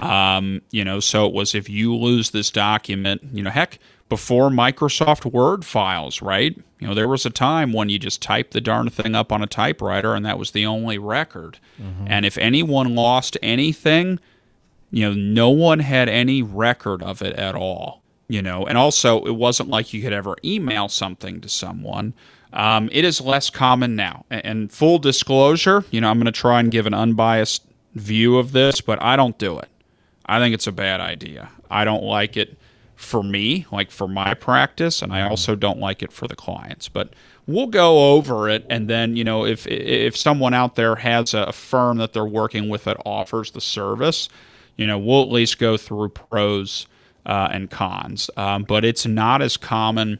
Um, 0.00 0.60
you 0.72 0.84
know, 0.84 0.98
so 0.98 1.24
it 1.26 1.32
was 1.32 1.54
if 1.54 1.68
you 1.68 1.94
lose 1.94 2.30
this 2.30 2.50
document, 2.50 3.22
you 3.32 3.44
know, 3.44 3.50
heck, 3.50 3.78
before 4.08 4.50
Microsoft 4.50 5.30
Word 5.30 5.64
files, 5.64 6.22
right? 6.22 6.56
You 6.78 6.88
know, 6.88 6.94
there 6.94 7.08
was 7.08 7.26
a 7.26 7.30
time 7.30 7.72
when 7.72 7.88
you 7.88 7.98
just 7.98 8.22
typed 8.22 8.52
the 8.52 8.60
darn 8.60 8.88
thing 8.90 9.14
up 9.14 9.32
on 9.32 9.42
a 9.42 9.46
typewriter 9.46 10.14
and 10.14 10.24
that 10.24 10.38
was 10.38 10.52
the 10.52 10.66
only 10.66 10.98
record. 10.98 11.58
Mm-hmm. 11.80 12.06
And 12.08 12.26
if 12.26 12.38
anyone 12.38 12.94
lost 12.94 13.36
anything, 13.42 14.20
you 14.90 15.08
know, 15.08 15.14
no 15.14 15.50
one 15.50 15.80
had 15.80 16.08
any 16.08 16.42
record 16.42 17.02
of 17.02 17.22
it 17.22 17.34
at 17.36 17.54
all. 17.54 18.02
You 18.28 18.42
know, 18.42 18.66
and 18.66 18.76
also 18.76 19.24
it 19.24 19.36
wasn't 19.36 19.68
like 19.68 19.92
you 19.92 20.02
could 20.02 20.12
ever 20.12 20.36
email 20.44 20.88
something 20.88 21.40
to 21.40 21.48
someone. 21.48 22.12
Um, 22.52 22.88
it 22.90 23.04
is 23.04 23.20
less 23.20 23.50
common 23.50 23.94
now. 23.94 24.24
And 24.30 24.72
full 24.72 24.98
disclosure, 24.98 25.84
you 25.90 26.00
know, 26.00 26.10
I'm 26.10 26.16
going 26.16 26.26
to 26.26 26.32
try 26.32 26.58
and 26.58 26.70
give 26.70 26.86
an 26.86 26.94
unbiased 26.94 27.62
view 27.94 28.38
of 28.38 28.50
this, 28.52 28.80
but 28.80 29.00
I 29.00 29.14
don't 29.14 29.38
do 29.38 29.58
it. 29.58 29.68
I 30.26 30.40
think 30.40 30.54
it's 30.54 30.66
a 30.66 30.72
bad 30.72 31.00
idea. 31.00 31.50
I 31.70 31.84
don't 31.84 32.02
like 32.02 32.36
it 32.36 32.58
for 32.96 33.22
me, 33.22 33.66
like 33.70 33.90
for 33.90 34.08
my 34.08 34.34
practice, 34.34 35.02
and 35.02 35.12
I 35.12 35.20
mm-hmm. 35.20 35.30
also 35.30 35.54
don't 35.54 35.78
like 35.78 36.02
it 36.02 36.10
for 36.10 36.26
the 36.26 36.34
clients. 36.34 36.88
But 36.88 37.12
we'll 37.46 37.66
go 37.66 38.14
over 38.14 38.48
it, 38.48 38.66
and 38.68 38.88
then 38.88 39.16
you 39.16 39.22
know 39.22 39.44
if 39.44 39.66
if 39.66 40.16
someone 40.16 40.54
out 40.54 40.74
there 40.74 40.96
has 40.96 41.34
a 41.34 41.52
firm 41.52 41.98
that 41.98 42.14
they're 42.14 42.24
working 42.24 42.68
with 42.68 42.84
that 42.84 42.96
offers 43.04 43.52
the 43.52 43.60
service, 43.60 44.28
you 44.76 44.86
know 44.86 44.98
we'll 44.98 45.22
at 45.22 45.30
least 45.30 45.58
go 45.58 45.76
through 45.76 46.08
pros 46.08 46.86
uh, 47.26 47.48
and 47.52 47.70
cons. 47.70 48.30
Um, 48.36 48.64
but 48.64 48.84
it's 48.84 49.06
not 49.06 49.42
as 49.42 49.56
common. 49.56 50.18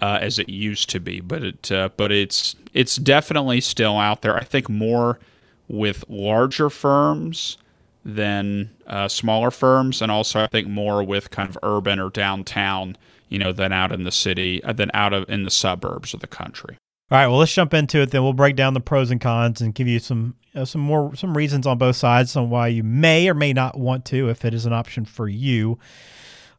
Uh, 0.00 0.18
as 0.20 0.40
it 0.40 0.48
used 0.48 0.90
to 0.90 0.98
be, 0.98 1.20
but 1.20 1.44
it 1.44 1.70
uh, 1.70 1.88
but 1.96 2.10
it's 2.10 2.56
it's 2.74 2.96
definitely 2.96 3.60
still 3.60 3.98
out 3.98 4.22
there. 4.22 4.36
I 4.36 4.42
think 4.42 4.68
more 4.68 5.20
with 5.68 6.04
larger 6.08 6.68
firms 6.68 7.56
than 8.04 8.70
uh, 8.86 9.08
smaller 9.08 9.50
firms, 9.50 10.02
and 10.02 10.10
also 10.10 10.40
I 10.40 10.46
think 10.46 10.68
more 10.68 11.02
with 11.02 11.30
kind 11.30 11.48
of 11.48 11.58
urban 11.62 11.98
or 11.98 12.10
downtown, 12.10 12.96
you 13.28 13.38
know, 13.38 13.52
than 13.52 13.72
out 13.72 13.92
in 13.92 14.04
the 14.04 14.12
city, 14.12 14.62
uh, 14.64 14.72
than 14.72 14.90
out 14.94 15.12
of 15.12 15.28
in 15.28 15.44
the 15.44 15.50
suburbs 15.50 16.14
of 16.14 16.20
the 16.20 16.26
country. 16.26 16.76
All 17.10 17.18
right, 17.18 17.26
well, 17.26 17.38
let's 17.38 17.52
jump 17.52 17.74
into 17.74 18.00
it. 18.00 18.10
Then 18.10 18.22
we'll 18.22 18.32
break 18.32 18.56
down 18.56 18.74
the 18.74 18.80
pros 18.80 19.10
and 19.10 19.20
cons 19.20 19.60
and 19.60 19.74
give 19.74 19.86
you 19.86 19.98
some 19.98 20.34
you 20.52 20.60
know, 20.60 20.64
some 20.64 20.80
more 20.80 21.14
some 21.14 21.36
reasons 21.36 21.66
on 21.66 21.78
both 21.78 21.96
sides 21.96 22.36
on 22.36 22.50
why 22.50 22.68
you 22.68 22.82
may 22.82 23.28
or 23.28 23.34
may 23.34 23.52
not 23.52 23.78
want 23.78 24.04
to, 24.06 24.28
if 24.28 24.44
it 24.44 24.54
is 24.54 24.66
an 24.66 24.72
option 24.72 25.04
for 25.04 25.28
you. 25.28 25.78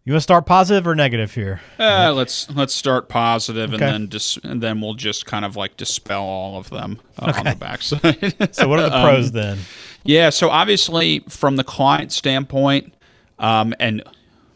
You 0.05 0.11
want 0.11 0.17
to 0.17 0.23
start 0.23 0.45
positive 0.45 0.85
or 0.85 0.95
negative 0.95 1.33
here? 1.33 1.61
Uh, 1.79 2.11
let's 2.13 2.49
let's 2.49 2.73
start 2.73 3.07
positive 3.07 3.73
okay. 3.73 3.85
and 3.85 3.93
then 3.93 4.07
dis- 4.07 4.37
and 4.43 4.61
then 4.61 4.81
we'll 4.81 4.95
just 4.95 5.25
kind 5.25 5.45
of 5.45 5.55
like 5.55 5.77
dispel 5.77 6.23
all 6.23 6.57
of 6.57 6.69
them 6.69 6.99
uh, 7.19 7.29
okay. 7.29 7.39
on 7.39 7.45
the 7.45 7.55
backside. 7.55 8.53
so 8.55 8.67
what 8.67 8.79
are 8.79 8.83
the 8.83 8.89
pros 8.89 9.27
um, 9.27 9.33
then? 9.33 9.59
Yeah, 10.03 10.29
so 10.29 10.49
obviously 10.49 11.19
from 11.29 11.55
the 11.55 11.63
client 11.63 12.11
standpoint, 12.11 12.93
um, 13.39 13.73
and 13.79 14.03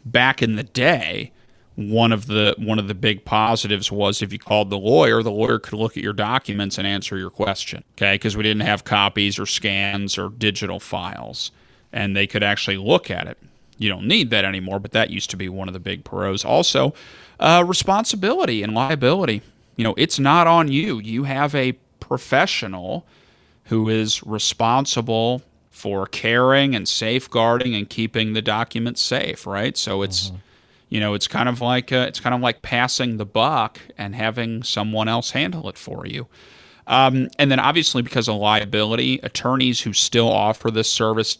back 0.04 0.42
in 0.42 0.56
the 0.56 0.64
day, 0.64 1.32
one 1.76 2.12
of 2.12 2.26
the 2.26 2.54
one 2.58 2.78
of 2.78 2.86
the 2.86 2.94
big 2.94 3.24
positives 3.24 3.90
was 3.90 4.20
if 4.20 4.34
you 4.34 4.38
called 4.38 4.68
the 4.68 4.78
lawyer, 4.78 5.22
the 5.22 5.30
lawyer 5.30 5.58
could 5.58 5.78
look 5.78 5.96
at 5.96 6.02
your 6.02 6.12
documents 6.12 6.76
and 6.76 6.86
answer 6.86 7.16
your 7.16 7.30
question. 7.30 7.84
Okay, 7.96 8.16
because 8.16 8.36
we 8.36 8.42
didn't 8.42 8.66
have 8.66 8.84
copies 8.84 9.38
or 9.38 9.46
scans 9.46 10.18
or 10.18 10.28
digital 10.28 10.78
files, 10.78 11.52
and 11.90 12.14
they 12.14 12.26
could 12.26 12.42
actually 12.42 12.76
look 12.76 13.10
at 13.10 13.26
it. 13.26 13.38
You 13.78 13.88
don't 13.88 14.06
need 14.06 14.30
that 14.30 14.44
anymore, 14.44 14.80
but 14.80 14.92
that 14.92 15.10
used 15.10 15.30
to 15.30 15.36
be 15.36 15.48
one 15.48 15.68
of 15.68 15.74
the 15.74 15.80
big 15.80 16.04
pros. 16.04 16.44
Also, 16.44 16.94
uh, 17.40 17.64
responsibility 17.66 18.62
and 18.62 18.74
liability. 18.74 19.42
You 19.76 19.84
know, 19.84 19.94
it's 19.96 20.18
not 20.18 20.46
on 20.46 20.68
you. 20.68 20.98
You 20.98 21.24
have 21.24 21.54
a 21.54 21.72
professional 22.00 23.06
who 23.64 23.88
is 23.88 24.22
responsible 24.24 25.42
for 25.70 26.06
caring 26.06 26.74
and 26.74 26.88
safeguarding 26.88 27.74
and 27.74 27.88
keeping 27.88 28.32
the 28.32 28.42
documents 28.42 29.00
safe, 29.00 29.46
right? 29.46 29.76
So 29.76 30.02
it's 30.02 30.28
mm-hmm. 30.28 30.36
you 30.88 30.98
know, 31.00 31.14
it's 31.14 31.28
kind 31.28 31.48
of 31.48 31.60
like 31.60 31.92
uh, 31.92 32.06
it's 32.08 32.18
kind 32.18 32.34
of 32.34 32.40
like 32.40 32.62
passing 32.62 33.16
the 33.16 33.26
buck 33.26 33.78
and 33.96 34.14
having 34.16 34.64
someone 34.64 35.06
else 35.06 35.30
handle 35.30 35.68
it 35.68 35.78
for 35.78 36.04
you. 36.04 36.26
Um, 36.88 37.28
and 37.38 37.50
then 37.50 37.60
obviously 37.60 38.02
because 38.02 38.28
of 38.28 38.36
liability, 38.36 39.20
attorneys 39.22 39.82
who 39.82 39.92
still 39.92 40.28
offer 40.32 40.70
this 40.70 40.90
service 40.90 41.38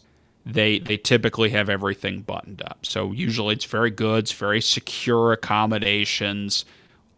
they 0.53 0.79
they 0.79 0.97
typically 0.97 1.49
have 1.49 1.69
everything 1.69 2.21
buttoned 2.21 2.61
up. 2.61 2.85
So 2.85 3.11
usually 3.11 3.53
it's 3.55 3.65
very 3.65 3.91
good, 3.91 4.19
it's 4.19 4.31
very 4.31 4.61
secure 4.61 5.31
accommodations, 5.31 6.65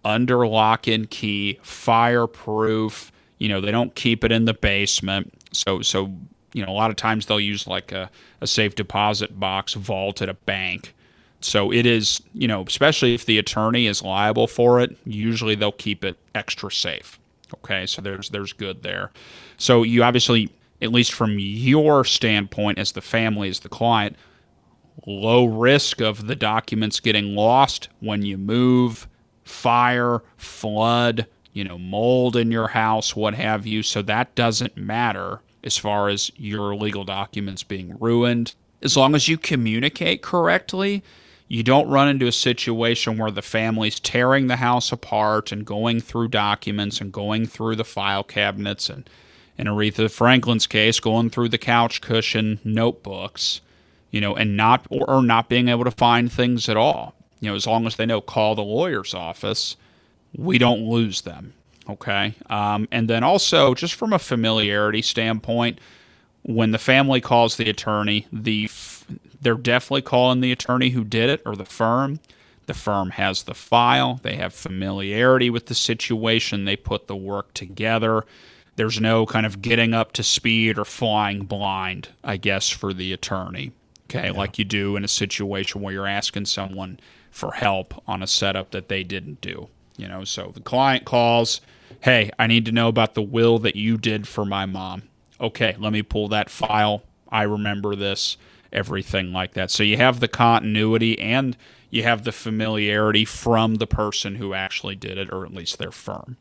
under 0.04 0.48
lock 0.48 0.88
and 0.88 1.10
key, 1.10 1.60
fireproof. 1.62 3.12
You 3.38 3.50
know, 3.50 3.62
they 3.62 3.72
don't 3.72 3.96
keep 3.96 4.24
it 4.24 4.32
in 4.32 4.46
the 4.46 4.54
basement. 4.54 5.34
So 5.52 5.82
so 5.82 6.14
you 6.54 6.66
know, 6.66 6.72
a 6.72 6.76
lot 6.76 6.90
of 6.90 6.98
times 6.98 7.26
they'll 7.26 7.40
use 7.40 7.66
like 7.68 7.92
a, 7.92 8.10
a 8.42 8.48
safe 8.48 8.76
deposit 8.76 9.40
box 9.40 9.74
vault 9.74 10.22
at 10.22 10.30
a 10.30 10.34
bank. 10.34 10.94
So 11.40 11.72
it 11.72 11.86
is, 11.86 12.22
you 12.34 12.48
know, 12.48 12.64
especially 12.68 13.16
if 13.16 13.26
the 13.26 13.38
attorney 13.40 13.88
is 13.88 14.04
liable 14.04 14.48
for 14.48 14.80
it, 14.80 14.96
usually 15.06 15.56
they'll 15.56 15.72
keep 15.72 16.04
it 16.04 16.18
extra 16.36 16.72
safe. 16.72 17.20
Okay, 17.56 17.86
so 17.86 18.02
there's 18.02 18.30
there's 18.30 18.54
good 18.54 18.84
there. 18.84 19.12
So 19.58 19.84
you 19.84 20.04
obviously 20.04 20.50
at 20.82 20.92
least 20.92 21.14
from 21.14 21.38
your 21.40 22.04
standpoint 22.04 22.80
as 22.80 22.94
the 22.94 23.02
family, 23.02 23.50
as 23.50 23.60
the 23.60 23.70
client, 23.70 24.16
low 25.06 25.46
risk 25.46 26.02
of 26.02 26.28
the 26.28 26.36
documents 26.36 27.00
getting 27.00 27.36
lost 27.36 27.90
when 28.00 28.24
you 28.24 28.38
move, 28.38 29.08
fire, 29.44 30.22
flood, 30.38 31.28
you 31.54 31.64
know, 31.64 31.78
mold 31.78 32.36
in 32.36 32.52
your 32.52 32.70
house, 32.70 33.16
what 33.16 33.34
have 33.36 33.66
you. 33.66 33.84
So 33.84 34.02
that 34.04 34.34
doesn't 34.36 34.78
matter 34.78 35.42
as 35.64 35.78
far 35.78 36.10
as 36.10 36.32
your 36.38 36.76
legal 36.76 37.04
documents 37.04 37.64
being 37.64 37.98
ruined. 38.00 38.56
As 38.82 38.98
long 38.98 39.14
as 39.14 39.28
you 39.28 39.38
communicate 39.38 40.22
correctly, 40.24 41.04
you 41.48 41.64
don't 41.64 41.90
run 41.90 42.08
into 42.08 42.28
a 42.28 42.32
situation 42.32 43.18
where 43.18 43.30
the 43.30 43.42
family's 43.42 44.00
tearing 44.00 44.48
the 44.48 44.56
house 44.56 44.92
apart 44.92 45.52
and 45.52 45.66
going 45.66 46.00
through 46.00 46.30
documents 46.30 47.02
and 47.02 47.12
going 47.12 47.46
through 47.46 47.76
the 47.76 47.84
file 47.84 48.24
cabinets 48.24 48.90
and 48.90 49.08
in 49.58 49.68
Aretha 49.68 50.10
Franklin's 50.10 50.68
case, 50.68 51.00
going 51.00 51.30
through 51.30 51.50
the 51.50 51.58
couch 51.58 52.02
cushion 52.02 52.60
notebooks, 52.64 53.62
you 54.10 54.22
know, 54.22 54.36
and 54.36 54.58
not 54.58 54.86
or 54.90 55.22
not 55.22 55.50
being 55.50 55.70
able 55.70 55.84
to 55.84 55.92
find 55.92 56.32
things 56.32 56.68
at 56.70 56.78
all. 56.78 57.14
You 57.40 57.50
know, 57.50 57.56
as 57.56 57.68
long 57.68 57.88
as 57.88 57.96
they 57.96 58.06
know 58.06 58.22
call 58.22 58.56
the 58.56 58.64
lawyer's 58.64 59.14
office, 59.14 59.76
we 60.36 60.58
don't 60.58 60.82
lose 60.82 61.22
them. 61.22 61.54
Okay. 61.90 62.36
Um, 62.50 62.88
and 62.92 63.10
then 63.10 63.24
also, 63.24 63.74
just 63.74 63.96
from 63.96 64.14
a 64.14 64.20
familiarity 64.20 65.02
standpoint, 65.02 65.80
when 66.44 66.72
the 66.72 66.78
family 66.78 67.22
calls 67.22 67.58
the 67.58 67.70
attorney, 67.70 68.28
the 68.32 68.66
f- 68.66 69.06
they're 69.42 69.56
definitely 69.56 70.04
calling 70.04 70.42
the 70.42 70.52
attorney 70.52 70.90
who 70.90 71.04
did 71.04 71.30
it 71.30 71.42
or 71.46 71.56
the 71.56 71.66
firm. 71.66 72.20
The 72.68 72.74
firm 72.74 73.12
has 73.12 73.44
the 73.44 73.56
file. 73.56 74.20
They 74.22 74.36
have 74.36 74.54
familiarity 74.54 75.50
with 75.50 75.66
the 75.66 75.76
situation. 75.76 76.66
They 76.66 76.76
put 76.76 77.08
the 77.08 77.16
work 77.16 77.54
together. 77.54 78.24
There's 78.82 79.00
no 79.00 79.28
kind 79.28 79.46
of 79.46 79.62
getting 79.62 79.94
up 79.94 80.12
to 80.14 80.24
speed 80.24 80.80
or 80.80 80.86
flying 80.86 81.44
blind, 81.44 82.10
I 82.24 82.38
guess, 82.38 82.68
for 82.68 82.96
the 82.96 83.14
attorney. 83.14 83.74
Okay, 84.10 84.30
yeah. 84.30 84.32
like 84.32 84.58
you 84.58 84.66
do 84.66 84.96
in 84.96 85.04
a 85.04 85.08
situation 85.08 85.82
where 85.82 85.94
you're 85.94 86.08
asking 86.08 86.46
someone 86.46 87.00
for 87.30 87.52
help 87.52 88.02
on 88.08 88.24
a 88.24 88.28
setup 88.28 88.72
that 88.72 88.88
they 88.88 89.04
didn't 89.04 89.40
do. 89.40 89.70
You 89.98 90.08
know, 90.08 90.24
so 90.24 90.50
the 90.52 90.62
client 90.62 91.06
calls, 91.06 91.62
"Hey, 92.00 92.32
I 92.40 92.48
need 92.48 92.66
to 92.66 92.72
know 92.72 92.88
about 92.88 93.14
the 93.14 93.22
will 93.22 93.60
that 93.60 93.76
you 93.76 94.00
did 94.00 94.28
for 94.28 94.46
my 94.46 94.66
mom." 94.66 95.04
Okay, 95.40 95.76
let 95.78 95.94
me 95.94 96.02
pull 96.02 96.28
that 96.30 96.50
file. 96.50 97.04
I 97.30 97.44
remember 97.44 97.96
this, 97.96 98.36
everything 98.74 99.32
like 99.32 99.54
that. 99.54 99.70
So 99.70 99.84
you 99.84 99.98
have 99.98 100.20
the 100.20 100.28
continuity 100.28 101.20
and 101.20 101.56
you 101.92 102.02
have 102.02 102.24
the 102.24 102.32
familiarity 102.32 103.26
from 103.26 103.76
the 103.76 103.86
person 103.86 104.38
who 104.38 104.56
actually 104.56 104.96
did 104.96 105.20
it, 105.20 105.32
or 105.32 105.46
at 105.46 105.54
least 105.54 105.78
their 105.78 105.92
firm. 105.92 106.38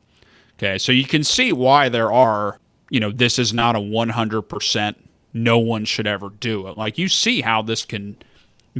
Okay, 0.60 0.76
so 0.76 0.92
you 0.92 1.06
can 1.06 1.24
see 1.24 1.54
why 1.54 1.88
there 1.88 2.12
are, 2.12 2.58
you 2.90 3.00
know, 3.00 3.10
this 3.10 3.38
is 3.38 3.54
not 3.54 3.76
a 3.76 3.78
100% 3.78 4.94
no 5.32 5.58
one 5.58 5.86
should 5.86 6.06
ever 6.06 6.28
do 6.28 6.66
it. 6.66 6.76
Like 6.76 6.98
you 6.98 7.08
see 7.08 7.40
how 7.40 7.62
this 7.62 7.86
can 7.86 8.16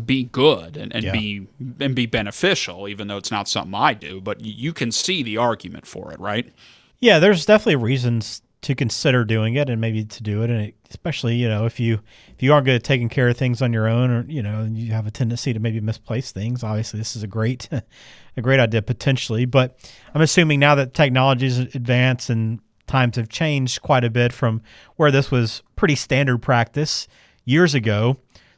be 0.04 0.24
good 0.24 0.76
and, 0.76 0.94
and 0.94 1.04
yeah. 1.04 1.12
be 1.12 1.46
and 1.80 1.94
be 1.94 2.04
beneficial, 2.04 2.86
even 2.86 3.08
though 3.08 3.16
it's 3.16 3.30
not 3.30 3.48
something 3.48 3.74
I 3.74 3.94
do, 3.94 4.20
but 4.20 4.40
you 4.42 4.72
can 4.72 4.92
see 4.92 5.22
the 5.22 5.38
argument 5.38 5.86
for 5.86 6.12
it, 6.12 6.20
right? 6.20 6.52
Yeah, 7.00 7.18
there's 7.18 7.46
definitely 7.46 7.76
reasons 7.76 8.42
to 8.62 8.74
consider 8.74 9.24
doing 9.24 9.54
it 9.54 9.70
and 9.70 9.80
maybe 9.80 10.04
to 10.04 10.22
do 10.22 10.42
it. 10.42 10.50
And 10.50 10.72
especially 10.90 11.36
you 11.36 11.48
know 11.48 11.66
if 11.66 11.80
you 11.80 12.00
if 12.34 12.42
you 12.42 12.52
aren't 12.52 12.66
good 12.66 12.74
at 12.74 12.84
taking 12.84 13.08
care 13.08 13.28
of 13.28 13.36
things 13.36 13.62
on 13.62 13.72
your 13.72 13.88
own 13.88 14.10
or 14.10 14.24
you 14.28 14.42
know 14.42 14.68
you 14.70 14.92
have 14.92 15.06
a 15.06 15.10
tendency 15.10 15.52
to 15.52 15.60
maybe 15.60 15.80
misplace 15.80 16.32
things 16.32 16.64
obviously 16.64 16.98
this 16.98 17.14
is 17.14 17.22
a 17.22 17.28
great 17.28 17.68
a 18.36 18.42
great 18.42 18.60
idea 18.60 18.82
potentially. 18.82 19.44
But 19.44 19.78
i'm 20.14 20.20
assuming 20.20 20.60
now 20.60 20.74
that 20.74 20.94
technology's 20.94 21.58
advanced 21.58 22.30
and 22.30 22.60
times 22.86 23.16
have 23.16 23.28
changed 23.28 23.82
quite 23.82 24.02
a 24.02 24.10
bit 24.10 24.32
from 24.32 24.62
where 24.96 25.12
this 25.12 25.30
was 25.30 25.62
pretty 25.76 25.94
standard 25.94 26.38
practice 26.38 27.06
years 27.44 27.74
ago 27.74 28.16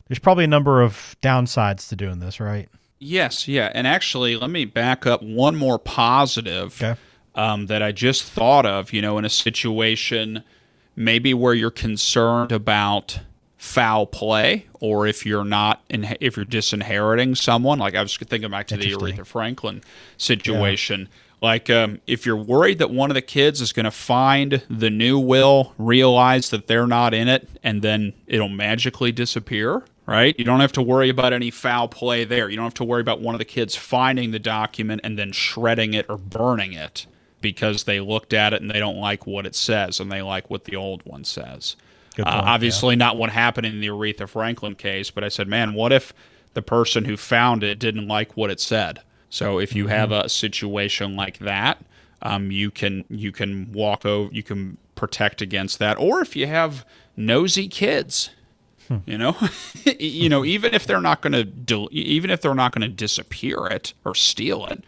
there's 0.08 0.18
probably 0.18 0.44
a 0.44 0.48
number 0.48 0.82
of 0.82 1.16
downsides 1.22 1.88
to 1.88 1.96
doing 1.96 2.18
this 2.18 2.40
right? 2.40 2.68
Yes 2.98 3.46
yeah. 3.46 3.70
And 3.74 3.86
actually 3.86 4.36
let 4.36 4.50
me 4.50 4.64
back 4.64 5.06
up 5.06 5.22
one 5.22 5.54
more 5.54 5.78
positive 5.78 6.82
okay 6.82 6.98
um, 7.34 7.66
that 7.66 7.82
I 7.82 7.92
just 7.92 8.24
thought 8.24 8.66
of, 8.66 8.92
you 8.92 9.02
know, 9.02 9.18
in 9.18 9.24
a 9.24 9.30
situation 9.30 10.44
maybe 10.96 11.34
where 11.34 11.54
you're 11.54 11.70
concerned 11.70 12.52
about 12.52 13.20
foul 13.56 14.06
play 14.06 14.66
or 14.80 15.06
if 15.06 15.24
you're 15.24 15.44
not 15.44 15.82
in, 15.88 16.16
if 16.20 16.36
you're 16.36 16.44
disinheriting 16.44 17.32
someone 17.36 17.78
like 17.78 17.94
i 17.94 18.02
was 18.02 18.16
thinking 18.16 18.50
back 18.50 18.66
to 18.66 18.76
the 18.76 18.90
aretha 18.90 19.24
franklin 19.24 19.80
situation. 20.16 21.02
Yeah. 21.02 21.48
like 21.48 21.70
um, 21.70 22.00
if 22.08 22.26
you're 22.26 22.36
worried 22.36 22.78
that 22.80 22.90
one 22.90 23.08
of 23.08 23.14
the 23.14 23.22
kids 23.22 23.60
is 23.60 23.72
going 23.72 23.84
to 23.84 23.92
find 23.92 24.64
the 24.68 24.90
new 24.90 25.16
will 25.16 25.74
realize 25.78 26.50
that 26.50 26.66
they're 26.66 26.88
not 26.88 27.14
in 27.14 27.28
it 27.28 27.48
and 27.62 27.82
then 27.82 28.14
it'll 28.26 28.48
magically 28.48 29.12
disappear 29.12 29.84
right? 30.04 30.36
You 30.36 30.44
don't 30.44 30.58
have 30.58 30.72
to 30.72 30.82
worry 30.82 31.08
about 31.10 31.32
any 31.32 31.52
foul 31.52 31.86
play 31.86 32.24
there. 32.24 32.50
You 32.50 32.56
don't 32.56 32.64
have 32.64 32.74
to 32.74 32.84
worry 32.84 33.00
about 33.00 33.20
one 33.20 33.36
of 33.36 33.38
the 33.38 33.44
kids 33.44 33.76
finding 33.76 34.32
the 34.32 34.40
document 34.40 35.00
and 35.04 35.16
then 35.16 35.30
shredding 35.30 35.94
it 35.94 36.06
or 36.08 36.18
burning 36.18 36.72
it 36.72 37.06
because 37.42 37.84
they 37.84 38.00
looked 38.00 38.32
at 38.32 38.54
it 38.54 38.62
and 38.62 38.70
they 38.70 38.78
don't 38.78 38.96
like 38.96 39.26
what 39.26 39.44
it 39.44 39.54
says 39.54 40.00
and 40.00 40.10
they 40.10 40.22
like 40.22 40.48
what 40.48 40.64
the 40.64 40.76
old 40.76 41.02
one 41.04 41.24
says. 41.24 41.76
Uh, 42.18 42.24
point, 42.24 42.28
uh, 42.28 42.42
obviously, 42.44 42.94
yeah. 42.94 42.98
not 42.98 43.16
what 43.16 43.30
happened 43.30 43.66
in 43.66 43.80
the 43.80 43.88
Aretha 43.88 44.28
Franklin 44.28 44.74
case, 44.74 45.10
but 45.10 45.24
I 45.24 45.28
said, 45.28 45.48
man, 45.48 45.74
what 45.74 45.92
if 45.92 46.14
the 46.54 46.62
person 46.62 47.04
who 47.04 47.16
found 47.16 47.62
it 47.62 47.78
didn't 47.78 48.08
like 48.08 48.36
what 48.36 48.50
it 48.50 48.60
said? 48.60 49.00
So 49.28 49.58
if 49.58 49.74
you 49.74 49.84
mm-hmm. 49.84 49.92
have 49.92 50.12
a 50.12 50.28
situation 50.28 51.16
like 51.16 51.38
that, 51.38 51.82
um, 52.22 52.50
you 52.50 52.70
can 52.70 53.04
you 53.08 53.32
can 53.32 53.72
walk 53.72 54.06
over, 54.06 54.32
you 54.32 54.42
can 54.42 54.76
protect 54.94 55.42
against 55.42 55.78
that, 55.80 55.98
or 55.98 56.20
if 56.20 56.36
you 56.36 56.46
have 56.46 56.86
nosy 57.16 57.66
kids, 57.66 58.30
hmm. 58.88 58.98
you 59.06 59.18
know, 59.18 59.36
you 59.98 60.28
know, 60.28 60.44
even 60.44 60.74
if 60.74 60.86
they're 60.86 61.00
not 61.00 61.20
going 61.22 61.32
to 61.32 61.44
del- 61.44 61.88
even 61.90 62.30
if 62.30 62.40
they're 62.40 62.54
not 62.54 62.72
going 62.72 62.88
to 62.88 62.94
disappear 62.94 63.66
it 63.66 63.94
or 64.04 64.14
steal 64.14 64.66
it, 64.66 64.84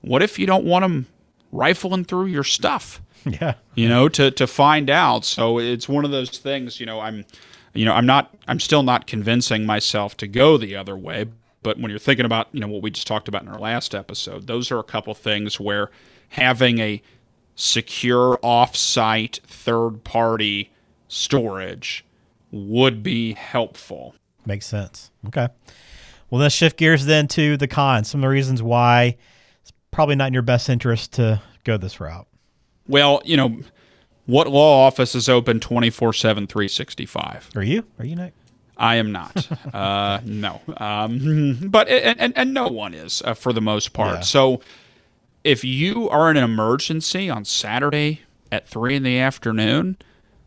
what 0.00 0.22
if 0.22 0.38
you 0.38 0.46
don't 0.46 0.64
want 0.64 0.84
them 0.84 1.06
rifling 1.52 2.04
through 2.04 2.26
your 2.26 2.44
stuff. 2.44 3.02
Yeah. 3.24 3.54
You 3.74 3.88
know, 3.88 4.08
to 4.10 4.30
to 4.30 4.46
find 4.46 4.88
out. 4.88 5.24
So 5.24 5.58
it's 5.58 5.88
one 5.88 6.04
of 6.04 6.12
those 6.12 6.30
things, 6.30 6.78
you 6.78 6.86
know, 6.86 7.00
I'm 7.00 7.26
you 7.74 7.84
know, 7.84 7.92
I'm 7.92 8.06
not 8.06 8.32
I'm 8.46 8.60
still 8.60 8.84
not 8.84 9.06
convincing 9.08 9.66
myself 9.66 10.16
to 10.18 10.28
go 10.28 10.56
the 10.56 10.76
other 10.76 10.96
way, 10.96 11.26
but 11.62 11.78
when 11.78 11.90
you're 11.90 11.98
thinking 11.98 12.24
about, 12.24 12.48
you 12.52 12.60
know, 12.60 12.68
what 12.68 12.80
we 12.80 12.90
just 12.90 13.08
talked 13.08 13.28
about 13.28 13.42
in 13.42 13.48
our 13.48 13.58
last 13.58 13.94
episode, 13.94 14.46
those 14.46 14.70
are 14.70 14.78
a 14.78 14.84
couple 14.84 15.12
things 15.14 15.58
where 15.58 15.90
having 16.30 16.78
a 16.78 17.02
secure 17.56 18.38
off-site 18.40 19.40
third-party 19.46 20.70
storage 21.08 22.04
would 22.52 23.02
be 23.02 23.32
helpful. 23.34 24.14
Makes 24.46 24.66
sense. 24.66 25.10
Okay. 25.26 25.48
Well, 26.30 26.40
let's 26.40 26.54
shift 26.54 26.76
gears 26.76 27.04
then 27.06 27.26
to 27.28 27.56
the 27.56 27.68
cons. 27.68 28.08
Some 28.08 28.20
of 28.20 28.22
the 28.22 28.28
reasons 28.28 28.62
why 28.62 29.16
probably 29.98 30.14
not 30.14 30.28
in 30.28 30.32
your 30.32 30.44
best 30.44 30.68
interest 30.68 31.14
to 31.14 31.42
go 31.64 31.76
this 31.76 31.98
route. 31.98 32.28
Well, 32.86 33.20
you 33.24 33.36
know, 33.36 33.58
what 34.26 34.46
law 34.46 34.86
office 34.86 35.16
is 35.16 35.28
open 35.28 35.58
24 35.58 36.12
7, 36.12 36.46
365? 36.46 37.50
Are 37.56 37.64
you? 37.64 37.82
Are 37.98 38.06
you, 38.06 38.14
Nick? 38.14 38.32
I 38.76 38.94
am 38.94 39.10
not. 39.10 39.48
uh, 39.74 40.20
no. 40.24 40.60
Um, 40.76 41.58
but, 41.68 41.88
and, 41.88 42.20
and, 42.20 42.32
and, 42.38 42.54
no 42.54 42.68
one 42.68 42.94
is 42.94 43.22
uh, 43.24 43.34
for 43.34 43.52
the 43.52 43.60
most 43.60 43.92
part. 43.92 44.18
Yeah. 44.18 44.20
So 44.20 44.60
if 45.42 45.64
you 45.64 46.08
are 46.10 46.30
in 46.30 46.36
an 46.36 46.44
emergency 46.44 47.28
on 47.28 47.44
Saturday 47.44 48.20
at 48.52 48.68
3 48.68 48.94
in 48.94 49.02
the 49.02 49.18
afternoon, 49.18 49.96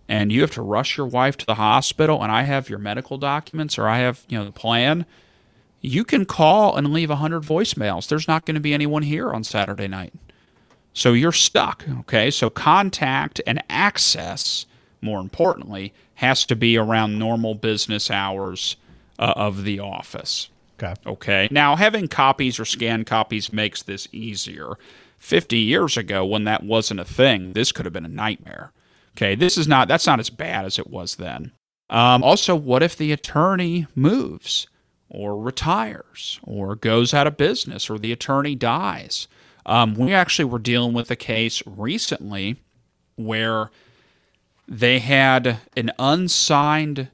and 0.07 0.31
you 0.31 0.39
have 0.39 0.51
to 0.51 0.61
rush 0.61 0.95
your 0.95 1.07
wife 1.07 1.35
to 1.35 1.45
the 1.45 1.55
hospital 1.55 2.23
and 2.23 2.31
I 2.31 2.43
have 2.43 2.69
your 2.69 2.79
medical 2.79 3.17
documents 3.17 3.77
or 3.77 3.89
I 3.89 3.97
have, 3.97 4.23
you 4.29 4.37
know, 4.37 4.45
the 4.45 4.53
plan, 4.53 5.05
you 5.81 6.03
can 6.03 6.25
call 6.25 6.77
and 6.77 6.93
leave 6.93 7.09
100 7.09 7.43
voicemails. 7.43 8.07
There's 8.07 8.27
not 8.27 8.45
going 8.45 8.55
to 8.55 8.61
be 8.61 8.73
anyone 8.73 9.03
here 9.03 9.31
on 9.31 9.43
Saturday 9.43 9.87
night. 9.87 10.13
So 10.93 11.13
you're 11.13 11.31
stuck. 11.31 11.85
Okay. 12.01 12.29
So 12.31 12.49
contact 12.49 13.41
and 13.47 13.63
access, 13.69 14.65
more 15.01 15.19
importantly, 15.19 15.93
has 16.15 16.45
to 16.45 16.55
be 16.55 16.77
around 16.77 17.17
normal 17.17 17.55
business 17.55 18.11
hours 18.11 18.75
uh, 19.17 19.33
of 19.35 19.63
the 19.63 19.79
office. 19.79 20.49
Okay. 20.81 20.93
Okay. 21.05 21.47
Now, 21.51 21.75
having 21.75 22.07
copies 22.07 22.59
or 22.59 22.65
scanned 22.65 23.05
copies 23.05 23.51
makes 23.51 23.81
this 23.83 24.07
easier. 24.11 24.73
50 25.19 25.57
years 25.57 25.97
ago, 25.97 26.25
when 26.25 26.45
that 26.45 26.63
wasn't 26.63 26.99
a 26.99 27.05
thing, 27.05 27.53
this 27.53 27.71
could 27.71 27.85
have 27.85 27.93
been 27.93 28.05
a 28.05 28.09
nightmare. 28.09 28.71
Okay. 29.15 29.35
This 29.35 29.57
is 29.57 29.67
not, 29.67 29.87
that's 29.87 30.07
not 30.07 30.19
as 30.19 30.29
bad 30.29 30.65
as 30.65 30.77
it 30.77 30.89
was 30.89 31.15
then. 31.15 31.51
Um, 31.89 32.23
also, 32.23 32.55
what 32.55 32.83
if 32.83 32.97
the 32.97 33.11
attorney 33.11 33.87
moves? 33.95 34.67
Or 35.11 35.37
retires 35.37 36.39
or 36.43 36.75
goes 36.75 37.13
out 37.13 37.27
of 37.27 37.37
business 37.37 37.89
or 37.89 37.99
the 37.99 38.13
attorney 38.13 38.55
dies. 38.55 39.27
Um, 39.65 39.93
we 39.93 40.13
actually 40.13 40.45
were 40.45 40.57
dealing 40.57 40.93
with 40.93 41.11
a 41.11 41.15
case 41.15 41.61
recently 41.67 42.55
where 43.17 43.69
they 44.67 44.99
had 44.99 45.59
an 45.75 45.91
unsigned 45.99 47.09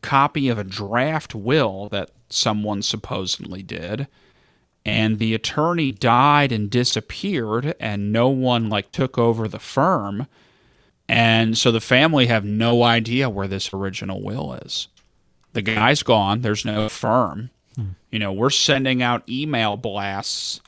copy 0.00 0.48
of 0.48 0.58
a 0.58 0.64
draft 0.64 1.34
will 1.34 1.88
that 1.90 2.10
someone 2.30 2.82
supposedly 2.82 3.62
did 3.62 4.08
and 4.84 5.18
the 5.18 5.34
attorney 5.34 5.92
died 5.92 6.52
and 6.52 6.70
disappeared 6.70 7.74
and 7.78 8.12
no 8.12 8.28
one 8.28 8.68
like 8.68 8.90
took 8.92 9.18
over 9.18 9.46
the 9.46 9.58
firm 9.58 10.26
and 11.08 11.56
so 11.58 11.70
the 11.70 11.80
family 11.80 12.26
have 12.26 12.44
no 12.44 12.82
idea 12.82 13.28
where 13.28 13.48
this 13.48 13.72
original 13.72 14.22
will 14.22 14.54
is 14.54 14.88
the 15.56 15.62
guy's 15.62 16.02
gone. 16.02 16.42
There's 16.42 16.64
no 16.64 16.88
firm. 16.88 17.50
Hmm. 17.74 17.88
You 18.10 18.20
know, 18.20 18.32
we're 18.32 18.50
sending 18.50 19.02
out 19.02 19.28
email 19.28 19.76
blasts 19.76 20.60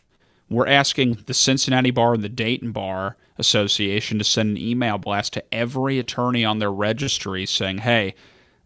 we're 0.50 0.66
asking 0.66 1.24
the 1.26 1.34
Cincinnati 1.34 1.90
Bar 1.90 2.14
and 2.14 2.24
the 2.24 2.28
Dayton 2.28 2.72
Bar 2.72 3.16
Association 3.36 4.18
to 4.18 4.24
send 4.24 4.56
an 4.56 4.62
email 4.62 4.98
blast 4.98 5.34
to 5.34 5.54
every 5.54 5.98
attorney 5.98 6.44
on 6.44 6.58
their 6.58 6.72
registry 6.72 7.44
saying, 7.44 7.78
hey, 7.78 8.14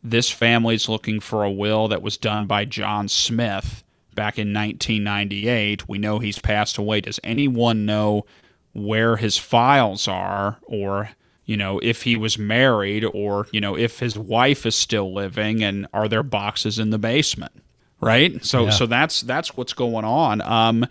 this 0.03 0.31
family's 0.31 0.89
looking 0.89 1.21
for 1.21 1.45
a 1.45 1.51
will 1.51 1.89
that 1.89 2.03
was 2.03 2.17
done 2.17 2.47
by 2.47 2.65
John 2.65 3.09
Smith 3.09 3.83
back 4.15 4.39
in 4.39 4.53
1998. 4.53 5.89
We 5.89 5.99
know 5.99 6.19
he's 6.19 6.39
passed 6.39 6.79
away. 6.79 7.01
Does 7.01 7.21
anyone 7.25 7.85
know 7.85 8.27
where 8.73 9.17
his 9.17 9.37
files 9.37 10.07
are 10.07 10.59
or 10.63 11.11
you 11.45 11.57
know 11.57 11.79
if 11.83 12.03
he 12.03 12.17
was 12.17 12.39
married 12.39 13.05
or 13.05 13.47
you 13.53 13.61
know 13.61 13.77
if 13.77 13.99
his 13.99 14.17
wife 14.17 14.65
is 14.67 14.75
still 14.75 15.13
living 15.13 15.63
and 15.63 15.87
are 15.93 16.09
there 16.09 16.23
boxes 16.23 16.79
in 16.79 16.91
the 16.91 16.99
basement 16.99 17.53
right 18.01 18.45
so 18.45 18.65
yeah. 18.65 18.71
so 18.71 18.87
that's 18.87 19.21
that's 19.23 19.57
what's 19.57 19.73
going 19.73 20.05
on 20.05 20.41
um 20.43 20.87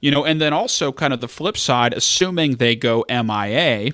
you 0.00 0.10
know 0.10 0.24
and 0.24 0.40
then 0.40 0.52
also 0.52 0.92
kind 0.92 1.12
of 1.12 1.20
the 1.20 1.28
flip 1.28 1.56
side 1.56 1.92
assuming 1.92 2.56
they 2.56 2.76
go 2.76 3.04
MIA 3.08 3.92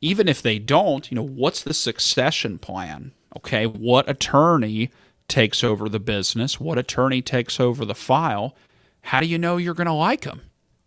even 0.00 0.28
if 0.28 0.42
they 0.42 0.58
don't 0.58 1.10
you 1.10 1.14
know 1.14 1.26
what's 1.26 1.62
the 1.62 1.74
succession 1.74 2.58
plan 2.58 3.12
okay 3.36 3.66
what 3.66 4.08
attorney 4.08 4.90
takes 5.28 5.64
over 5.64 5.88
the 5.88 6.00
business 6.00 6.60
what 6.60 6.78
attorney 6.78 7.20
takes 7.20 7.58
over 7.58 7.84
the 7.84 7.94
file 7.94 8.54
how 9.02 9.20
do 9.20 9.26
you 9.26 9.38
know 9.38 9.56
you're 9.56 9.74
going 9.74 9.86
to 9.86 9.92
like 9.92 10.22
them 10.22 10.40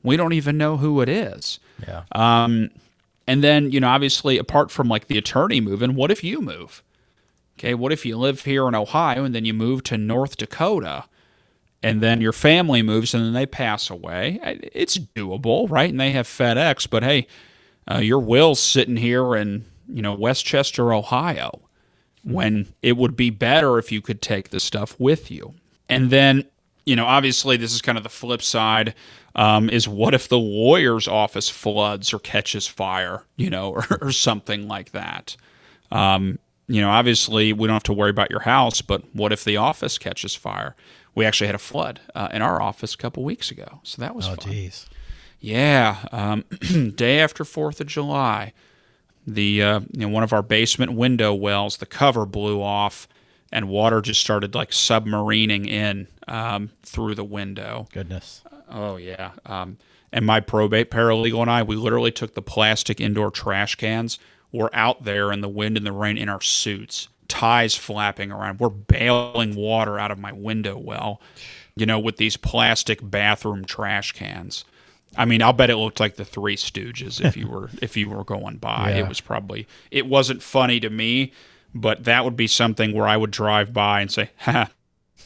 we 0.04 0.18
don't 0.18 0.34
even 0.34 0.58
know 0.58 0.78
who 0.78 1.02
it 1.02 1.10
is. 1.10 1.60
Yeah. 1.86 2.04
Um, 2.14 2.70
and 3.30 3.44
then, 3.44 3.70
you 3.70 3.80
know, 3.80 3.90
obviously, 3.90 4.40
apart 4.40 4.72
from 4.72 4.88
like 4.88 5.06
the 5.06 5.20
attorney 5.20 5.62
moving, 5.62 5.94
what 5.94 6.10
if 6.10 6.24
you 6.24 6.42
move? 6.42 6.82
Okay, 7.60 7.76
what 7.76 7.92
if 7.92 8.04
you 8.04 8.18
live 8.18 8.44
here 8.44 8.68
in 8.68 8.74
Ohio 8.74 9.24
and 9.24 9.36
then 9.36 9.46
you 9.46 9.54
move 9.54 9.84
to 9.84 10.00
North 10.00 10.36
Dakota 10.36 11.06
and 11.84 12.02
then 12.02 12.22
your 12.22 12.34
family 12.34 12.82
moves 12.82 13.14
and 13.14 13.24
then 13.24 13.34
they 13.34 13.46
pass 13.46 13.88
away? 13.92 14.40
It's 14.74 14.98
doable, 14.98 15.70
right? 15.70 15.92
And 15.92 16.00
they 16.00 16.10
have 16.10 16.28
FedEx, 16.28 16.90
but 16.90 17.04
hey, 17.04 17.28
uh, 17.88 18.00
your 18.00 18.18
will's 18.18 18.60
sitting 18.60 18.98
here 18.98 19.36
in, 19.36 19.64
you 19.88 20.02
know, 20.02 20.16
West 20.16 20.44
Chester, 20.44 20.92
Ohio, 20.92 21.62
when 22.24 22.74
it 22.82 22.98
would 22.98 23.16
be 23.16 23.30
better 23.30 23.78
if 23.78 23.92
you 23.92 24.02
could 24.02 24.24
take 24.24 24.50
the 24.50 24.60
stuff 24.60 25.00
with 25.00 25.30
you. 25.30 25.54
And 25.88 26.10
then, 26.10 26.46
you 26.90 26.96
know, 26.96 27.06
obviously, 27.06 27.56
this 27.56 27.72
is 27.72 27.84
kind 27.84 28.00
of 28.00 28.04
the 28.04 28.10
flip 28.10 28.42
side 28.42 28.96
um, 29.36 29.70
is 29.70 29.88
what 29.88 30.16
if 30.16 30.28
the 30.28 30.40
lawyer's 30.40 31.08
office 31.08 31.48
floods 31.48 32.12
or 32.12 32.18
catches 32.18 32.66
fire, 32.66 33.22
you 33.36 33.48
know, 33.52 33.70
or, 33.74 33.86
or 34.02 34.12
something 34.12 34.68
like 34.68 34.92
that. 34.92 35.38
Um, 35.92 36.40
you 36.68 36.82
know, 36.82 36.90
obviously 36.90 37.54
we 37.54 37.68
don't 37.68 37.76
have 37.76 37.84
to 37.84 37.94
worry 37.94 38.10
about 38.10 38.32
your 38.32 38.40
house, 38.40 38.82
but 38.82 39.04
what 39.14 39.32
if 39.32 39.44
the 39.44 39.58
office 39.58 40.00
catches 40.00 40.34
fire? 40.34 40.76
We 41.14 41.26
actually 41.26 41.46
had 41.46 41.56
a 41.56 41.60
flood 41.60 42.00
uh, 42.16 42.30
in 42.32 42.42
our 42.42 42.60
office 42.60 42.96
a 42.96 42.98
couple 42.98 43.24
weeks 43.24 43.52
ago, 43.52 43.82
so 43.84 44.02
that 44.02 44.16
was 44.16 44.28
oh, 44.28 44.36
fun. 44.36 44.52
jeez. 44.52 44.88
Yeah, 45.40 45.98
um, 46.12 46.44
day 46.96 47.20
after 47.20 47.46
Fourth 47.46 47.80
of 47.80 47.88
July, 47.88 48.54
the 49.28 49.62
uh, 49.62 49.80
you 49.92 50.02
know 50.02 50.10
one 50.10 50.24
of 50.24 50.34
our 50.34 50.42
basement 50.42 50.94
window 50.94 51.36
wells, 51.36 51.78
the 51.78 51.86
cover 51.86 52.26
blew 52.26 52.62
off, 52.62 53.08
and 53.52 53.70
water 53.70 54.02
just 54.02 54.22
started 54.22 54.56
like 54.56 54.72
submarining 54.72 55.68
in 55.68 56.08
um, 56.28 56.72
through 56.84 57.16
the 57.16 57.24
window. 57.24 57.88
Goodness. 57.92 58.44
Oh 58.70 58.98
yeah. 58.98 59.32
Um, 59.46 59.78
and 60.12 60.26
my 60.26 60.40
probate 60.40 60.90
paralegal 60.90 61.42
and 61.42 61.52
I, 61.52 61.64
we 61.64 61.76
literally 61.76 62.12
took 62.12 62.34
the 62.34 62.42
plastic 62.42 63.00
indoor 63.00 63.32
trash 63.32 63.76
cans. 63.76 64.20
We're 64.52 64.70
out 64.74 65.04
there 65.04 65.32
in 65.32 65.42
the 65.42 65.50
wind 65.50 65.78
and 65.78 65.86
the 65.86 65.92
rain 65.92 66.18
in 66.18 66.30
our 66.30 66.42
suits, 66.42 67.08
ties 67.28 67.76
flapping 67.76 68.32
around. 68.32 68.60
We're 68.60 68.70
bailing 68.70 69.56
water 69.56 70.00
out 70.00 70.10
of 70.10 70.18
my 70.18 70.32
window 70.32 70.78
well, 70.78 71.22
you 71.76 71.86
know, 71.86 72.00
with 72.00 72.18
these 72.18 72.38
plastic 72.38 73.00
bathroom 73.04 73.66
trash 73.66 74.12
cans. 74.14 74.66
I 75.18 75.26
mean, 75.26 75.42
I'll 75.42 75.54
bet 75.54 75.70
it 75.70 75.78
looked 75.78 76.00
like 76.00 76.16
the 76.16 76.26
Three 76.26 76.56
Stooges 76.56 77.24
if 77.24 77.36
you 77.36 77.48
were 77.48 77.70
if 77.82 77.98
you 77.98 78.10
were 78.10 78.24
going 78.24 78.58
by. 78.58 78.92
Yeah. 78.92 79.04
It 79.04 79.08
was 79.08 79.22
probably 79.22 79.68
it 79.92 80.08
wasn't 80.08 80.42
funny 80.42 80.80
to 80.80 80.90
me, 80.90 81.34
but 81.74 82.04
that 82.06 82.26
would 82.26 82.36
be 82.36 82.48
something 82.48 82.94
where 82.94 83.08
I 83.08 83.18
would 83.18 83.32
drive 83.32 83.74
by 83.74 84.02
and 84.02 84.12
say, 84.12 84.30
"Ha, 84.40 84.70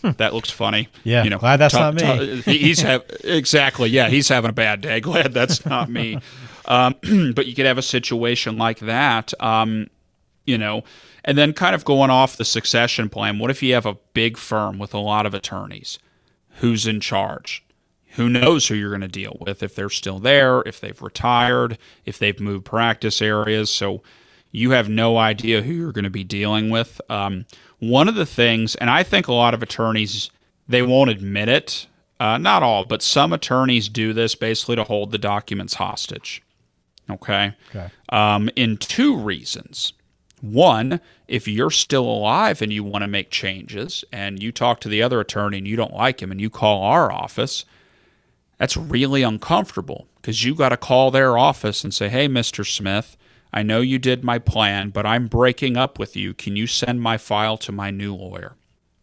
that 0.03 0.33
looks 0.33 0.49
funny. 0.49 0.89
Yeah, 1.03 1.23
you 1.23 1.29
know, 1.29 1.37
glad 1.37 1.57
that's 1.57 1.73
t- 1.73 1.79
not 1.79 1.95
me. 1.95 2.41
T- 2.41 2.57
he's 2.57 2.81
have 2.81 3.03
exactly. 3.23 3.89
Yeah, 3.89 4.09
he's 4.09 4.27
having 4.27 4.49
a 4.49 4.53
bad 4.53 4.81
day. 4.81 4.99
Glad 5.01 5.33
that's 5.33 5.65
not 5.65 5.89
me. 5.89 6.19
Um, 6.65 6.95
but 7.35 7.47
you 7.47 7.55
could 7.55 7.65
have 7.65 7.77
a 7.77 7.83
situation 7.83 8.57
like 8.57 8.79
that. 8.79 9.33
Um, 9.41 9.87
you 10.45 10.57
know, 10.57 10.83
and 11.23 11.37
then 11.37 11.53
kind 11.53 11.73
of 11.73 11.85
going 11.85 12.09
off 12.09 12.35
the 12.35 12.45
succession 12.45 13.09
plan. 13.09 13.39
What 13.39 13.49
if 13.49 13.63
you 13.63 13.73
have 13.73 13.85
a 13.85 13.97
big 14.13 14.37
firm 14.37 14.77
with 14.77 14.93
a 14.93 14.99
lot 14.99 15.25
of 15.25 15.33
attorneys? 15.33 15.99
Who's 16.57 16.85
in 16.85 16.99
charge? 16.99 17.63
Who 18.15 18.29
knows 18.29 18.67
who 18.67 18.75
you're 18.75 18.91
going 18.91 19.01
to 19.01 19.07
deal 19.07 19.37
with 19.39 19.63
if 19.63 19.73
they're 19.73 19.89
still 19.89 20.19
there, 20.19 20.61
if 20.67 20.79
they've 20.79 21.01
retired, 21.01 21.79
if 22.05 22.19
they've 22.19 22.39
moved 22.39 22.65
practice 22.65 23.21
areas. 23.21 23.71
So 23.71 24.03
you 24.53 24.71
have 24.71 24.87
no 24.87 25.17
idea 25.17 25.63
who 25.63 25.73
you're 25.73 25.91
going 25.91 26.03
to 26.03 26.11
be 26.11 26.23
dealing 26.23 26.69
with. 26.69 27.01
Um, 27.09 27.45
one 27.79 28.07
of 28.07 28.15
the 28.15 28.25
things, 28.25 28.75
and 28.75 28.89
I 28.89 29.03
think 29.03 29.27
a 29.27 29.33
lot 29.33 29.53
of 29.53 29.63
attorneys, 29.63 30.29
they 30.67 30.83
won't 30.83 31.09
admit 31.09 31.49
it. 31.49 31.87
Uh, 32.19 32.37
not 32.37 32.63
all, 32.63 32.85
but 32.85 33.01
some 33.01 33.33
attorneys 33.33 33.89
do 33.89 34.13
this 34.13 34.35
basically 34.35 34.77
to 34.77 34.83
hold 34.83 35.11
the 35.11 35.17
documents 35.17 35.73
hostage. 35.73 36.41
Okay. 37.09 37.53
Okay. 37.69 37.89
Um, 38.09 38.49
in 38.55 38.77
two 38.77 39.17
reasons. 39.17 39.93
One, 40.39 40.99
if 41.27 41.47
you're 41.47 41.71
still 41.71 42.05
alive 42.05 42.61
and 42.61 42.71
you 42.71 42.83
want 42.83 43.01
to 43.01 43.07
make 43.07 43.31
changes 43.31 44.03
and 44.11 44.43
you 44.43 44.51
talk 44.51 44.81
to 44.81 44.89
the 44.89 45.01
other 45.01 45.19
attorney 45.19 45.57
and 45.57 45.67
you 45.67 45.75
don't 45.75 45.93
like 45.93 46.21
him 46.21 46.31
and 46.31 46.39
you 46.39 46.49
call 46.49 46.83
our 46.83 47.11
office, 47.11 47.65
that's 48.59 48.77
really 48.77 49.23
uncomfortable 49.23 50.07
because 50.17 50.43
you 50.43 50.53
got 50.53 50.69
to 50.69 50.77
call 50.77 51.11
their 51.11 51.37
office 51.37 51.83
and 51.83 51.93
say, 51.93 52.07
hey, 52.09 52.27
Mr. 52.27 52.65
Smith, 52.69 53.17
I 53.53 53.61
know 53.61 53.81
you 53.81 53.99
did 53.99 54.23
my 54.23 54.39
plan, 54.39 54.89
but 54.89 55.05
I'm 55.05 55.27
breaking 55.27 55.77
up 55.77 55.99
with 55.99 56.15
you. 56.15 56.33
Can 56.33 56.55
you 56.55 56.65
send 56.65 57.01
my 57.01 57.17
file 57.17 57.57
to 57.57 57.71
my 57.71 57.91
new 57.91 58.15
lawyer? 58.15 58.55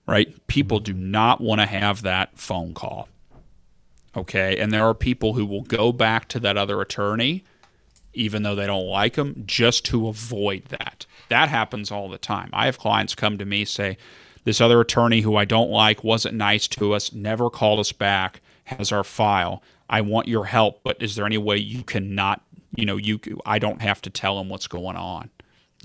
Right? 0.07 0.45
People 0.49 0.79
mm-hmm. 0.79 0.93
do 0.93 0.95
not 0.95 1.41
want 1.41 1.61
to 1.61 1.67
have 1.67 2.03
that 2.03 2.37
phone 2.37 2.75
call. 2.75 3.09
Okay. 4.17 4.59
And 4.59 4.73
there 4.73 4.85
are 4.85 4.95
people 4.95 5.35
who 5.35 5.47
will 5.47 5.63
go 5.63 5.93
back 5.93 6.27
to 6.29 6.41
that 6.41 6.57
other 6.57 6.81
attorney, 6.81 7.45
even 8.13 8.43
though 8.43 8.57
they 8.57 8.67
don't 8.67 8.89
like 8.89 9.15
them, 9.15 9.45
just 9.47 9.85
to 9.87 10.09
avoid 10.09 10.65
that. 10.67 11.07
That 11.29 11.49
happens 11.49 11.93
all 11.93 12.09
the 12.09 12.19
time. 12.19 12.51
I 12.53 12.67
have 12.67 12.79
clients 12.79 13.15
come 13.15 13.39
to 13.39 13.45
me 13.45 13.65
say, 13.65 13.97
This 14.43 14.61
other 14.61 14.81
attorney 14.81 15.21
who 15.21 15.37
I 15.37 15.45
don't 15.45 15.71
like 15.71 16.03
wasn't 16.03 16.35
nice 16.35 16.67
to 16.69 16.93
us, 16.93 17.13
never 17.13 17.49
called 17.51 17.79
us 17.79 17.93
back, 17.93 18.41
has 18.65 18.91
our 18.91 19.05
file. 19.05 19.63
I 19.89 20.01
want 20.01 20.27
your 20.27 20.47
help, 20.47 20.83
but 20.83 21.01
is 21.01 21.15
there 21.15 21.27
any 21.27 21.39
way 21.39 21.57
you 21.57 21.85
cannot 21.85 22.43
you 22.75 22.85
know 22.85 22.97
you 22.97 23.21
I 23.47 23.59
don't 23.59 23.83
have 23.83 24.01
to 24.03 24.11
tell 24.11 24.39
them 24.39 24.49
what's 24.49 24.67
going 24.67 24.97
on. 24.97 25.31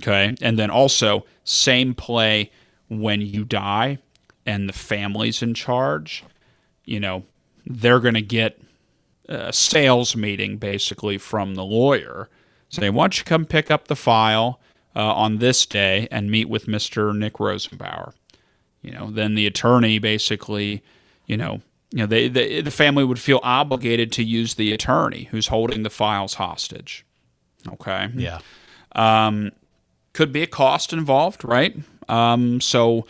Okay, 0.02 0.36
and 0.41 0.60
then 0.60 0.69
also 0.69 1.26
same 1.43 1.93
play 1.93 2.52
when 2.89 3.21
you 3.21 3.45
die 3.45 4.00
and 4.45 4.69
the 4.69 4.74
family's 4.74 5.41
in 5.41 5.54
charge. 5.54 6.24
You 6.86 7.00
know 7.00 7.24
they're 7.65 8.00
going 8.00 8.15
to 8.15 8.21
get 8.21 8.62
a 9.28 9.52
sales 9.52 10.15
meeting 10.15 10.58
basically 10.58 11.17
from 11.17 11.56
the 11.56 11.63
lawyer 11.63 12.30
saying, 12.69 12.93
"Why 12.93 13.06
don't 13.06 13.17
you 13.17 13.24
come 13.24 13.45
pick 13.45 13.71
up 13.71 13.88
the 13.88 13.95
file 13.95 14.60
uh, 14.95 15.13
on 15.13 15.38
this 15.38 15.65
day 15.65 16.08
and 16.12 16.30
meet 16.30 16.50
with 16.50 16.67
Mister 16.67 17.13
Nick 17.13 17.34
Rosenbauer?" 17.34 18.13
You 18.82 18.91
know, 18.91 19.10
then 19.10 19.34
the 19.34 19.48
attorney 19.48 19.98
basically, 19.98 20.84
you 21.26 21.38
know, 21.38 21.62
you 21.91 22.00
know, 22.00 22.06
they, 22.06 22.28
they, 22.28 22.62
the 22.62 22.71
family 22.71 23.04
would 23.04 23.19
feel 23.19 23.39
obligated 23.43 24.12
to 24.13 24.24
use 24.24 24.56
the 24.56 24.74
attorney 24.74 25.26
who's 25.32 25.48
holding 25.48 25.84
the 25.84 25.89
files 25.89 26.36
hostage. 26.36 27.06
Okay. 27.67 28.10
Yeah. 28.15 28.39
Um, 28.93 29.52
could 30.13 30.32
be 30.32 30.41
a 30.41 30.48
cost 30.48 30.93
involved, 30.93 31.43
right? 31.43 31.76
Um, 32.08 32.62
so 32.62 33.06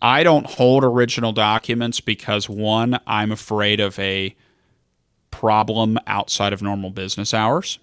I 0.00 0.22
don't 0.22 0.46
hold 0.46 0.84
original 0.84 1.32
documents 1.32 2.00
because 2.00 2.48
one, 2.48 2.98
I'm 3.06 3.32
afraid 3.32 3.80
of 3.80 3.98
a 3.98 4.34
problem 5.30 5.98
outside 6.06 6.52
of 6.52 6.62
normal 6.62 6.90
business 6.90 7.32
hours. 7.32 7.78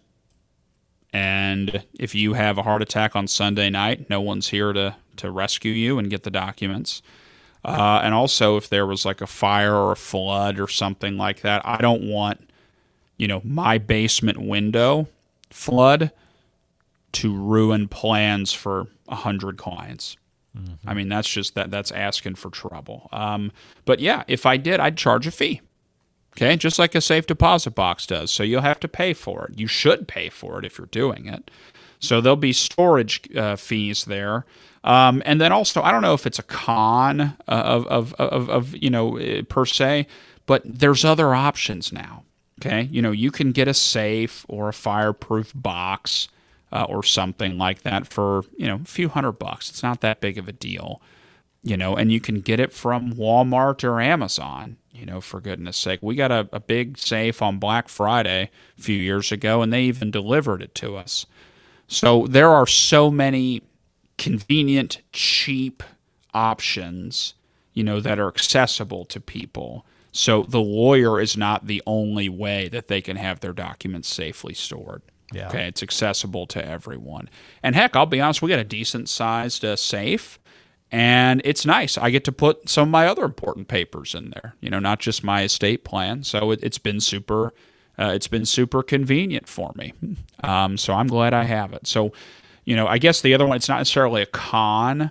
And 1.12 1.84
if 2.00 2.14
you 2.14 2.34
have 2.34 2.58
a 2.58 2.64
heart 2.64 2.82
attack 2.82 3.16
on 3.16 3.28
Sunday 3.28 3.70
night, 3.70 4.10
no 4.10 4.22
one's 4.22 4.50
here 4.50 4.74
to, 4.74 4.96
to 5.18 5.32
rescue 5.32 5.72
you 5.72 5.98
and 5.98 6.10
get 6.10 6.24
the 6.24 6.30
documents. 6.30 7.02
Uh, 7.64 8.00
and 8.04 8.14
also, 8.14 8.56
if 8.56 8.70
there 8.70 8.86
was 8.86 9.06
like 9.06 9.22
a 9.22 9.28
fire 9.28 9.76
or 9.76 9.92
a 9.92 9.98
flood 9.98 10.60
or 10.60 10.68
something 10.68 11.18
like 11.18 11.42
that, 11.42 11.62
I 11.66 11.78
don't 11.78 12.10
want, 12.10 12.50
you 13.18 13.28
know, 13.28 13.42
my 13.44 13.78
basement 13.78 14.38
window 14.38 15.08
flood 15.50 16.12
to 17.12 17.36
ruin 17.36 17.88
plans 17.88 18.54
for 18.54 18.88
a 19.08 19.16
hundred 19.16 19.58
clients. 19.58 20.16
Mm-hmm. 20.58 20.90
I 20.90 20.94
mean, 20.94 21.10
that's 21.10 21.30
just 21.30 21.56
that 21.56 21.70
that's 21.70 21.92
asking 21.92 22.36
for 22.36 22.50
trouble. 22.50 23.10
Um, 23.12 23.52
but 23.86 24.00
yeah, 24.00 24.24
if 24.28 24.46
I 24.46 24.58
did, 24.58 24.80
I'd 24.80 24.98
charge 24.98 25.28
a 25.28 25.32
fee. 25.32 25.62
Okay, 26.38 26.56
just 26.56 26.80
like 26.80 26.96
a 26.96 27.02
safe 27.02 27.28
deposit 27.28 27.72
box 27.72 28.06
does. 28.06 28.32
So 28.32 28.44
you'll 28.44 28.62
have 28.62 28.80
to 28.82 28.88
pay 28.88 29.14
for 29.14 29.46
it. 29.46 29.60
You 29.60 29.68
should 29.68 30.08
pay 30.08 30.30
for 30.30 30.60
it 30.60 30.66
if 30.66 30.78
you're 30.78 30.88
doing 30.88 31.28
it. 31.28 31.52
So 32.00 32.22
there'll 32.22 32.38
be 32.38 32.54
storage 32.54 33.36
uh, 33.36 33.58
fees 33.58 34.06
there. 34.06 34.46
Um, 34.84 35.22
and 35.26 35.42
then 35.42 35.52
also, 35.52 35.82
I 35.82 35.92
don't 35.92 36.02
know 36.02 36.14
if 36.14 36.26
it's 36.26 36.40
a 36.40 36.44
con 36.44 37.38
of, 37.48 37.86
of, 37.88 38.14
of, 38.14 38.50
of, 38.50 38.76
you 38.76 38.90
know, 38.90 39.18
eh, 39.18 39.42
per 39.48 39.66
se, 39.66 40.08
but 40.46 40.62
there's 40.66 41.04
other 41.04 41.36
options 41.36 41.92
now. 41.92 42.24
Okay, 42.62 42.90
you 42.92 43.02
know, 43.02 43.12
you 43.12 43.32
can 43.32 43.54
get 43.54 43.70
a 43.70 43.74
safe 43.74 44.46
or 44.50 44.68
a 44.68 44.74
fireproof 44.74 45.54
box 45.56 46.28
uh, 46.74 46.86
or 46.90 47.04
something 47.04 47.58
like 47.58 47.84
that 47.84 48.06
for, 48.06 48.44
you 48.58 48.68
know, 48.68 48.76
a 48.76 48.86
few 48.86 49.08
hundred 49.08 49.34
bucks. 49.34 49.70
It's 49.70 49.82
not 49.82 50.02
that 50.02 50.20
big 50.20 50.38
of 50.38 50.50
a 50.50 50.52
deal, 50.52 51.02
you 51.64 51.78
know, 51.78 51.96
and 51.96 52.12
you 52.12 52.20
can 52.20 52.42
get 52.42 52.60
it 52.60 52.74
from 52.74 53.14
Walmart 53.14 53.86
or 53.86 54.02
Amazon, 54.02 54.76
you 54.92 55.06
know, 55.06 55.22
for 55.22 55.40
goodness 55.40 55.78
sake. 55.78 56.00
We 56.02 56.16
got 56.16 56.32
a, 56.32 56.50
a 56.52 56.60
big 56.60 56.98
safe 56.98 57.42
on 57.42 57.60
Black 57.60 57.88
Friday 57.88 58.50
a 58.78 58.82
few 58.82 58.98
years 58.98 59.32
ago, 59.32 59.62
and 59.62 59.72
they 59.72 59.84
even 59.84 60.12
delivered 60.12 60.62
it 60.62 60.76
to 60.76 60.98
us. 60.98 61.26
So 61.88 62.28
there 62.28 62.50
are 62.50 62.68
so 62.68 63.10
many 63.10 63.62
convenient, 64.20 65.02
cheap 65.12 65.82
options, 66.34 67.34
you 67.74 67.84
know, 67.84 68.00
that 68.00 68.20
are 68.20 68.28
accessible 68.28 69.06
to 69.06 69.20
people. 69.20 69.86
So 70.12 70.44
the 70.44 70.60
lawyer 70.60 71.20
is 71.20 71.38
not 71.38 71.66
the 71.66 71.82
only 71.88 72.30
way 72.30 72.68
that 72.68 72.88
they 72.88 73.02
can 73.02 73.16
have 73.16 73.40
their 73.40 73.54
documents 73.54 74.08
safely 74.08 74.54
stored. 74.54 75.02
Yeah. 75.32 75.48
Okay, 75.48 75.68
it's 75.68 75.84
accessible 75.84 76.48
to 76.48 76.66
everyone. 76.66 77.30
And 77.62 77.76
heck, 77.76 77.96
I'll 77.96 78.08
be 78.08 78.20
honest, 78.20 78.42
we 78.42 78.50
got 78.50 78.60
a 78.60 78.64
decent 78.64 79.10
sized 79.10 79.64
uh, 79.64 79.76
safe, 79.76 80.40
and 80.92 81.40
it's 81.46 81.68
nice. 81.68 82.00
I 82.00 82.10
get 82.10 82.24
to 82.26 82.32
put 82.32 82.68
some 82.68 82.90
of 82.90 82.92
my 82.92 83.06
other 83.06 83.24
important 83.24 83.68
papers 83.68 84.16
in 84.16 84.32
there. 84.32 84.56
You 84.60 84.72
know, 84.72 84.80
not 84.80 85.00
just 85.00 85.24
my 85.24 85.44
estate 85.44 85.84
plan. 85.84 86.24
So 86.24 86.52
it, 86.52 86.64
has 86.64 86.80
been 86.80 87.00
super. 87.00 87.54
Uh, 87.98 88.12
it's 88.16 88.28
been 88.28 88.46
super 88.46 88.82
convenient 88.82 89.48
for 89.48 89.72
me. 89.76 89.94
Um, 90.44 90.78
so 90.78 90.94
I'm 90.94 91.08
glad 91.08 91.34
I 91.34 91.44
have 91.44 91.74
it. 91.74 91.86
So, 91.86 92.14
you 92.70 92.76
know, 92.76 92.86
I 92.86 93.00
guess 93.00 93.22
the 93.22 93.34
other 93.34 93.48
one, 93.48 93.56
it's 93.58 93.68
not 93.68 93.80
necessarily 93.80 94.22
a 94.22 94.28
con 94.28 95.10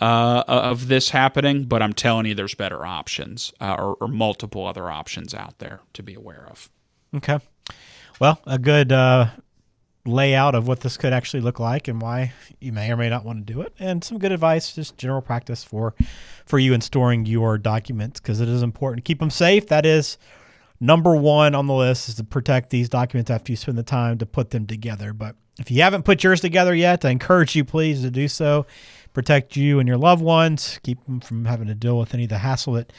uh, 0.00 0.44
of 0.46 0.88
this 0.88 1.10
happening, 1.10 1.64
but 1.64 1.82
I'm 1.82 1.92
telling 1.92 2.24
you, 2.24 2.34
there's 2.34 2.54
better 2.54 2.86
options 2.86 3.52
uh, 3.60 3.76
or, 3.78 3.96
or, 4.00 4.08
multiple 4.08 4.66
other 4.66 4.90
options 4.90 5.34
out 5.34 5.58
there 5.58 5.80
to 5.92 6.02
be 6.02 6.14
aware 6.14 6.46
of. 6.48 6.70
Okay. 7.14 7.38
Well, 8.18 8.40
a 8.46 8.58
good 8.58 8.92
uh, 8.92 9.26
layout 10.06 10.54
of 10.54 10.66
what 10.66 10.80
this 10.80 10.96
could 10.96 11.12
actually 11.12 11.42
look 11.42 11.60
like 11.60 11.86
and 11.86 12.00
why 12.00 12.32
you 12.60 12.72
may 12.72 12.90
or 12.90 12.96
may 12.96 13.10
not 13.10 13.26
want 13.26 13.46
to 13.46 13.52
do 13.52 13.60
it, 13.60 13.74
and 13.78 14.02
some 14.02 14.18
good 14.18 14.32
advice, 14.32 14.74
just 14.74 14.96
general 14.96 15.20
practice 15.20 15.62
for 15.62 15.94
for 16.46 16.58
you 16.58 16.72
in 16.72 16.80
storing 16.80 17.26
your 17.26 17.58
documents 17.58 18.20
because 18.20 18.40
it 18.40 18.48
is 18.48 18.62
important. 18.62 19.04
Keep 19.04 19.18
them 19.18 19.30
safe. 19.30 19.66
That 19.66 19.84
is 19.84 20.16
number 20.80 21.16
one 21.16 21.54
on 21.54 21.66
the 21.66 21.74
list 21.74 22.08
is 22.08 22.14
to 22.16 22.24
protect 22.24 22.70
these 22.70 22.88
documents 22.88 23.30
after 23.30 23.52
you 23.52 23.56
spend 23.56 23.78
the 23.78 23.82
time 23.82 24.18
to 24.18 24.26
put 24.26 24.50
them 24.50 24.66
together. 24.66 25.12
But 25.12 25.36
if 25.58 25.70
you 25.70 25.82
haven't 25.82 26.04
put 26.04 26.22
yours 26.22 26.40
together 26.40 26.74
yet, 26.74 27.04
I 27.04 27.10
encourage 27.10 27.56
you 27.56 27.64
please 27.64 28.02
to 28.02 28.10
do 28.10 28.28
so 28.28 28.66
protect 29.16 29.56
you 29.56 29.78
and 29.78 29.88
your 29.88 29.96
loved 29.96 30.22
ones, 30.22 30.78
keep 30.82 31.02
them 31.06 31.20
from 31.20 31.46
having 31.46 31.66
to 31.68 31.74
deal 31.74 31.98
with 31.98 32.12
any 32.12 32.24
of 32.24 32.28
the 32.28 32.36
hassle 32.36 32.74
that 32.74 32.92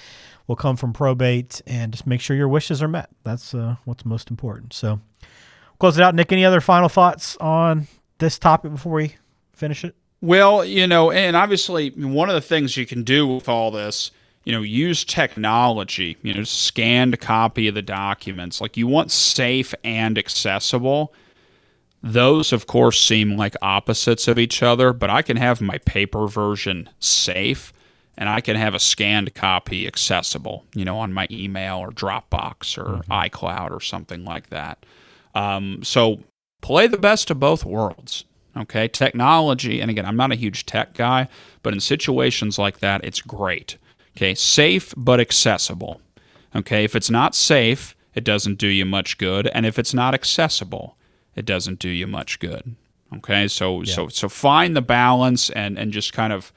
will 0.48 0.56
come 0.56 0.76
from 0.76 0.92
probate, 0.92 1.62
and 1.68 1.92
just 1.92 2.08
make 2.08 2.22
sure 2.22 2.36
your 2.36 2.48
wishes 2.48 2.82
are 2.82 2.88
met. 2.88 3.08
That's 3.24 3.54
uh, 3.54 3.76
what's 3.86 4.04
most 4.04 4.32
important. 4.32 4.74
So, 4.74 5.00
close 5.78 5.96
it 5.96 6.02
out. 6.02 6.16
Nick, 6.16 6.32
any 6.32 6.44
other 6.44 6.60
final 6.60 6.90
thoughts 6.90 7.38
on 7.38 7.88
this 8.18 8.40
topic 8.40 8.72
before 8.72 8.94
we 8.94 9.16
finish 9.54 9.84
it? 9.84 9.96
Well, 10.20 10.66
you 10.66 10.88
know, 10.88 11.12
and 11.12 11.36
obviously, 11.36 11.92
one 11.92 12.30
of 12.30 12.36
the 12.36 12.42
things 12.42 12.76
you 12.78 12.88
can 12.88 13.04
do 13.04 13.28
with 13.28 13.48
all 13.48 13.70
this, 13.70 14.10
you 14.48 14.54
know, 14.54 14.62
use 14.62 15.04
technology, 15.04 16.16
you 16.24 16.34
know, 16.34 16.44
scanned 16.44 17.20
copy 17.20 17.68
of 17.68 17.76
the 17.76 17.82
documents. 17.82 18.62
Like 18.62 18.78
you 18.78 18.88
want 18.88 19.12
safe 19.12 19.76
and 19.84 20.18
accessible 20.18 21.14
those, 22.02 22.54
of 22.54 22.66
course, 22.66 23.02
seem 23.02 23.36
like 23.36 23.56
opposites 23.62 24.30
of 24.30 24.40
each 24.40 24.64
other, 24.64 24.94
but 24.94 25.10
I 25.10 25.22
can 25.22 25.36
have 25.36 25.60
my 25.60 25.80
paper 25.80 26.28
version 26.28 26.90
safe 27.00 27.74
and 28.18 28.30
I 28.30 28.40
can 28.40 28.56
have 28.56 28.74
a 28.74 28.80
scanned 28.80 29.36
copy 29.36 29.86
accessible, 29.86 30.64
you 30.74 30.86
know, 30.86 30.98
on 30.98 31.12
my 31.12 31.28
email 31.30 31.80
or 31.80 31.92
Dropbox 31.92 32.78
or 32.78 33.02
mm-hmm. 33.02 33.12
iCloud 33.12 33.72
or 33.72 33.82
something 33.82 34.24
like 34.24 34.50
that. 34.50 34.86
Um, 35.36 35.84
so 35.84 36.22
play 36.62 36.88
the 36.88 36.98
best 36.98 37.30
of 37.30 37.40
both 37.40 37.66
worlds. 37.66 38.24
Okay. 38.56 38.88
Technology, 38.88 39.82
and 39.82 39.92
again, 39.92 40.06
I'm 40.06 40.16
not 40.16 40.32
a 40.32 40.36
huge 40.36 40.66
tech 40.66 40.94
guy, 40.94 41.28
but 41.64 41.74
in 41.74 41.82
situations 41.82 42.58
like 42.58 42.80
that, 42.80 43.04
it's 43.04 43.22
great. 43.22 43.78
Okay. 44.18 44.36
Safe, 44.36 44.94
but 44.98 45.20
accessible. 45.20 46.02
Okay. 46.56 46.84
If 46.84 46.96
it's 46.96 47.10
not 47.10 47.36
safe, 47.36 47.96
it 48.16 48.24
doesn't 48.24 48.56
do 48.58 48.68
you 48.68 48.84
much 48.84 49.18
good. 49.18 49.48
And 49.48 49.66
if 49.66 49.78
it's 49.78 49.94
not 49.94 50.14
accessible, 50.14 50.98
it 51.36 51.46
doesn't 51.46 51.78
do 51.80 51.90
you 51.90 52.08
much 52.08 52.40
good. 52.40 52.76
Okay, 53.16 53.48
so 53.48 53.82
yeah. 53.84 53.94
so 53.94 54.08
so 54.10 54.28
find 54.28 54.76
the 54.76 54.82
balance 54.82 55.50
and 55.52 55.78
and 55.78 55.94
just 55.94 56.14
kind 56.14 56.34
of 56.34 56.52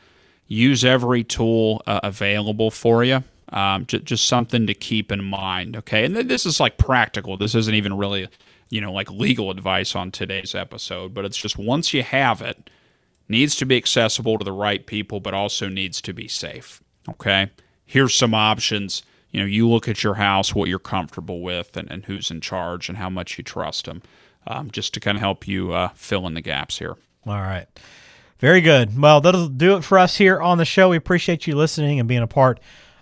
use 0.48 0.84
every 0.84 1.22
tool 1.22 1.82
uh, 1.86 2.00
available 2.02 2.70
for 2.70 3.04
you. 3.04 3.22
Um, 3.50 3.86
j- 3.86 4.00
just 4.00 4.26
something 4.26 4.66
to 4.66 4.74
keep 4.74 5.12
in 5.12 5.22
mind. 5.24 5.76
Okay, 5.76 6.04
and 6.04 6.16
this 6.16 6.46
is 6.46 6.58
like 6.58 6.78
practical. 6.78 7.36
This 7.36 7.54
isn't 7.54 7.74
even 7.74 7.96
really 7.96 8.28
you 8.68 8.80
know 8.80 8.92
like 8.92 9.10
legal 9.10 9.50
advice 9.50 9.94
on 9.94 10.10
today's 10.10 10.54
episode, 10.54 11.14
but 11.14 11.24
it's 11.24 11.36
just 11.36 11.58
once 11.58 11.94
you 11.94 12.02
have 12.02 12.40
it, 12.40 12.70
needs 13.28 13.54
to 13.56 13.66
be 13.66 13.76
accessible 13.76 14.38
to 14.38 14.44
the 14.44 14.52
right 14.52 14.86
people, 14.86 15.20
but 15.20 15.34
also 15.34 15.68
needs 15.68 16.00
to 16.00 16.12
be 16.12 16.26
safe. 16.26 16.82
Okay, 17.10 17.50
here's 17.84 18.14
some 18.14 18.34
options. 18.34 19.02
You 19.30 19.40
know, 19.40 19.46
you 19.46 19.68
look 19.68 19.88
at 19.88 20.02
your 20.02 20.14
house, 20.14 20.54
what 20.54 20.68
you're 20.68 20.78
comfortable 20.78 21.40
with, 21.40 21.76
and, 21.76 21.90
and 21.90 22.04
who's 22.04 22.30
in 22.30 22.40
charge, 22.40 22.88
and 22.88 22.98
how 22.98 23.08
much 23.08 23.38
you 23.38 23.44
trust 23.44 23.84
them 23.84 24.02
um, 24.46 24.70
just 24.70 24.94
to 24.94 25.00
kind 25.00 25.16
of 25.16 25.20
help 25.20 25.46
you 25.46 25.72
uh, 25.72 25.88
fill 25.94 26.26
in 26.26 26.34
the 26.34 26.40
gaps 26.40 26.78
here. 26.78 26.96
All 27.26 27.34
right. 27.34 27.66
Very 28.38 28.60
good. 28.62 28.98
Well, 28.98 29.20
that'll 29.20 29.48
do 29.48 29.76
it 29.76 29.84
for 29.84 29.98
us 29.98 30.16
here 30.16 30.40
on 30.40 30.58
the 30.58 30.64
show. 30.64 30.88
We 30.88 30.96
appreciate 30.96 31.46
you 31.46 31.54
listening 31.54 32.00
and 32.00 32.08
being 32.08 32.22
a 32.22 32.26
part 32.26 32.58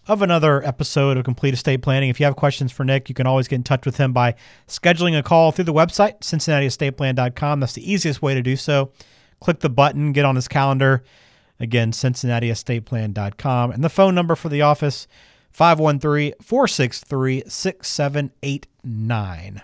of 0.09 0.21
another 0.21 0.67
episode 0.67 1.17
of 1.17 1.25
Complete 1.25 1.55
Estate 1.55 1.81
Planning. 1.81 2.11
If 2.11 2.19
you 2.19 2.27
have 2.27 2.35
questions 2.35 2.73
for 2.73 2.83
Nick, 2.83 3.09
you 3.09 3.15
can 3.15 3.27
always 3.27 3.47
get 3.47 3.57
in 3.57 3.63
touch 3.63 3.87
with 3.87 3.99
him 3.99 4.13
by 4.13 4.35
scheduling 4.67 5.17
a 5.17 5.23
call 5.23 5.53
through 5.53 5.67
the 5.67 5.73
website, 5.73 6.21
CincinnatiEstatePlan.com. 6.21 7.61
That's 7.61 7.75
the 7.75 7.91
easiest 7.91 8.21
way 8.21 8.35
to 8.35 8.43
do 8.43 8.57
so. 8.57 8.91
Click 9.41 9.61
the 9.61 9.71
button, 9.71 10.13
get 10.13 10.25
on 10.25 10.35
his 10.35 10.49
calendar. 10.49 11.05
Again, 11.61 11.93
CincinnatiEstatePlan.com. 11.93 13.73
And 13.73 13.83
the 13.83 13.89
phone 13.89 14.15
number 14.15 14.37
for 14.37 14.49
the 14.49 14.63
office, 14.63 15.09
513 15.51 16.35
463 16.41 17.43
6789. 17.47 19.63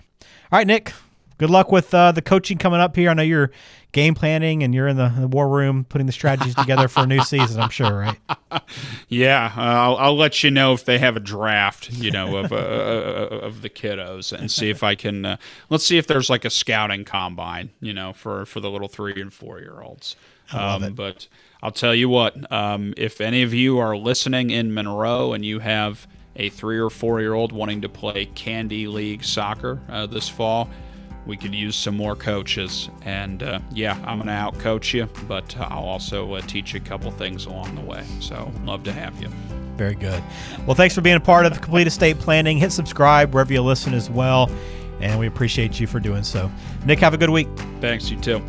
All 0.51 0.51
right, 0.51 0.67
Nick, 0.67 0.93
good 1.37 1.49
luck 1.49 1.71
with 1.71 1.93
uh, 1.93 2.11
the 2.11 2.21
coaching 2.21 2.57
coming 2.57 2.79
up 2.79 2.95
here. 2.95 3.09
I 3.09 3.13
know 3.13 3.23
you're 3.23 3.51
game 3.95 4.13
planning 4.13 4.61
and 4.61 4.75
you're 4.75 4.89
in 4.89 4.97
the, 4.97 5.07
the 5.17 5.27
war 5.27 5.47
room 5.47 5.85
putting 5.85 6.05
the 6.05 6.11
strategies 6.11 6.53
together 6.53 6.89
for 6.89 7.03
a 7.03 7.07
new 7.07 7.23
season. 7.23 7.61
I'm 7.61 7.69
sure, 7.69 7.97
right? 7.97 8.17
Yeah, 9.09 9.53
uh, 9.55 9.61
I'll, 9.61 9.97
I'll, 9.97 10.17
let 10.17 10.43
you 10.43 10.49
know 10.49 10.73
if 10.73 10.85
they 10.85 10.97
have 10.97 11.15
a 11.15 11.19
draft, 11.19 11.91
you 11.91 12.09
know, 12.09 12.37
of 12.37 12.51
uh, 12.51 12.55
uh, 12.55 13.39
of 13.43 13.61
the 13.61 13.69
kiddos, 13.69 14.31
and 14.31 14.49
see 14.49 14.69
if 14.69 14.81
I 14.81 14.95
can. 14.95 15.25
Uh, 15.25 15.37
let's 15.69 15.85
see 15.85 15.97
if 15.97 16.07
there's 16.07 16.29
like 16.29 16.45
a 16.45 16.49
scouting 16.49 17.03
combine, 17.03 17.69
you 17.81 17.93
know, 17.93 18.13
for 18.13 18.45
for 18.45 18.61
the 18.61 18.69
little 18.69 18.87
three 18.87 19.21
and 19.21 19.31
four 19.31 19.59
year 19.59 19.81
olds. 19.81 20.15
Um, 20.53 20.93
but 20.93 21.27
I'll 21.61 21.71
tell 21.71 21.93
you 21.93 22.09
what, 22.09 22.51
um, 22.51 22.93
if 22.97 23.21
any 23.21 23.43
of 23.43 23.53
you 23.53 23.77
are 23.77 23.95
listening 23.95 24.49
in 24.49 24.73
Monroe 24.73 25.33
and 25.33 25.45
you 25.45 25.59
have 25.59 26.07
a 26.35 26.49
three 26.49 26.79
or 26.79 26.89
four 26.89 27.21
year 27.21 27.33
old 27.33 27.51
wanting 27.51 27.81
to 27.81 27.89
play 27.89 28.25
Candy 28.25 28.87
League 28.87 29.23
soccer 29.23 29.81
uh, 29.89 30.05
this 30.05 30.29
fall, 30.29 30.69
we 31.25 31.37
could 31.37 31.53
use 31.53 31.75
some 31.75 31.95
more 31.95 32.15
coaches. 32.15 32.89
And 33.03 33.43
uh, 33.43 33.59
yeah, 33.71 33.93
I'm 34.05 34.17
going 34.17 34.27
to 34.27 34.33
out 34.33 34.57
coach 34.59 34.93
you, 34.93 35.07
but 35.27 35.55
I'll 35.57 35.83
also 35.83 36.33
uh, 36.33 36.41
teach 36.41 36.73
you 36.73 36.81
a 36.81 36.83
couple 36.83 37.11
things 37.11 37.45
along 37.45 37.75
the 37.75 37.81
way. 37.81 38.03
So 38.19 38.51
love 38.63 38.83
to 38.83 38.91
have 38.91 39.19
you. 39.21 39.29
Very 39.75 39.95
good. 39.95 40.23
Well, 40.65 40.75
thanks 40.75 40.95
for 40.95 41.01
being 41.01 41.17
a 41.17 41.21
part 41.21 41.45
of 41.45 41.59
Complete 41.61 41.87
Estate 41.87 42.17
Planning. 42.19 42.57
Hit 42.57 42.71
subscribe 42.71 43.33
wherever 43.33 43.51
you 43.51 43.61
listen 43.61 43.93
as 43.93 44.09
well. 44.09 44.49
And 45.01 45.19
we 45.19 45.27
appreciate 45.27 45.79
you 45.79 45.87
for 45.87 45.99
doing 45.99 46.23
so. 46.23 46.49
Nick, 46.85 46.99
have 46.99 47.13
a 47.13 47.17
good 47.17 47.29
week. 47.29 47.49
Thanks, 47.81 48.09
you 48.09 48.17
too. 48.19 48.41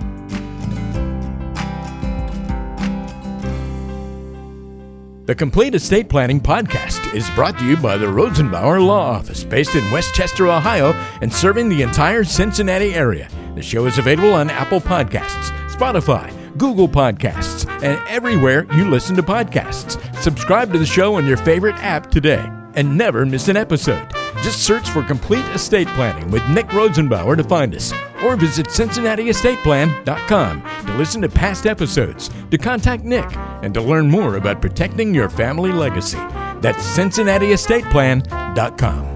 The 5.26 5.34
Complete 5.34 5.74
Estate 5.74 6.08
Planning 6.08 6.40
Podcast 6.40 7.12
is 7.12 7.28
brought 7.30 7.58
to 7.58 7.64
you 7.64 7.76
by 7.76 7.96
the 7.96 8.06
Rosenbauer 8.06 8.80
Law 8.80 9.10
Office, 9.10 9.42
based 9.42 9.74
in 9.74 9.90
West 9.90 10.14
Chester, 10.14 10.46
Ohio, 10.46 10.92
and 11.20 11.32
serving 11.32 11.68
the 11.68 11.82
entire 11.82 12.22
Cincinnati 12.22 12.94
area. 12.94 13.28
The 13.56 13.62
show 13.62 13.86
is 13.86 13.98
available 13.98 14.32
on 14.32 14.50
Apple 14.50 14.80
Podcasts, 14.80 15.50
Spotify, 15.68 16.32
Google 16.56 16.88
Podcasts, 16.88 17.68
and 17.82 18.00
everywhere 18.06 18.68
you 18.76 18.88
listen 18.88 19.16
to 19.16 19.22
podcasts. 19.24 20.00
Subscribe 20.22 20.72
to 20.72 20.78
the 20.78 20.86
show 20.86 21.16
on 21.16 21.26
your 21.26 21.38
favorite 21.38 21.74
app 21.82 22.08
today 22.08 22.48
and 22.74 22.96
never 22.96 23.26
miss 23.26 23.48
an 23.48 23.56
episode. 23.56 24.15
Just 24.46 24.62
search 24.62 24.88
for 24.90 25.02
Complete 25.02 25.44
Estate 25.46 25.88
Planning 25.88 26.30
with 26.30 26.48
Nick 26.48 26.68
Rosenbauer 26.68 27.36
to 27.36 27.42
find 27.42 27.74
us, 27.74 27.92
or 28.22 28.36
visit 28.36 28.66
CincinnatiEstatePlan.com 28.66 30.62
to 30.86 30.96
listen 30.96 31.20
to 31.22 31.28
past 31.28 31.66
episodes, 31.66 32.30
to 32.52 32.56
contact 32.56 33.02
Nick, 33.02 33.26
and 33.64 33.74
to 33.74 33.82
learn 33.82 34.08
more 34.08 34.36
about 34.36 34.62
protecting 34.62 35.12
your 35.12 35.28
family 35.28 35.72
legacy. 35.72 36.18
That's 36.60 36.86
CincinnatiEstatePlan.com. 36.96 39.15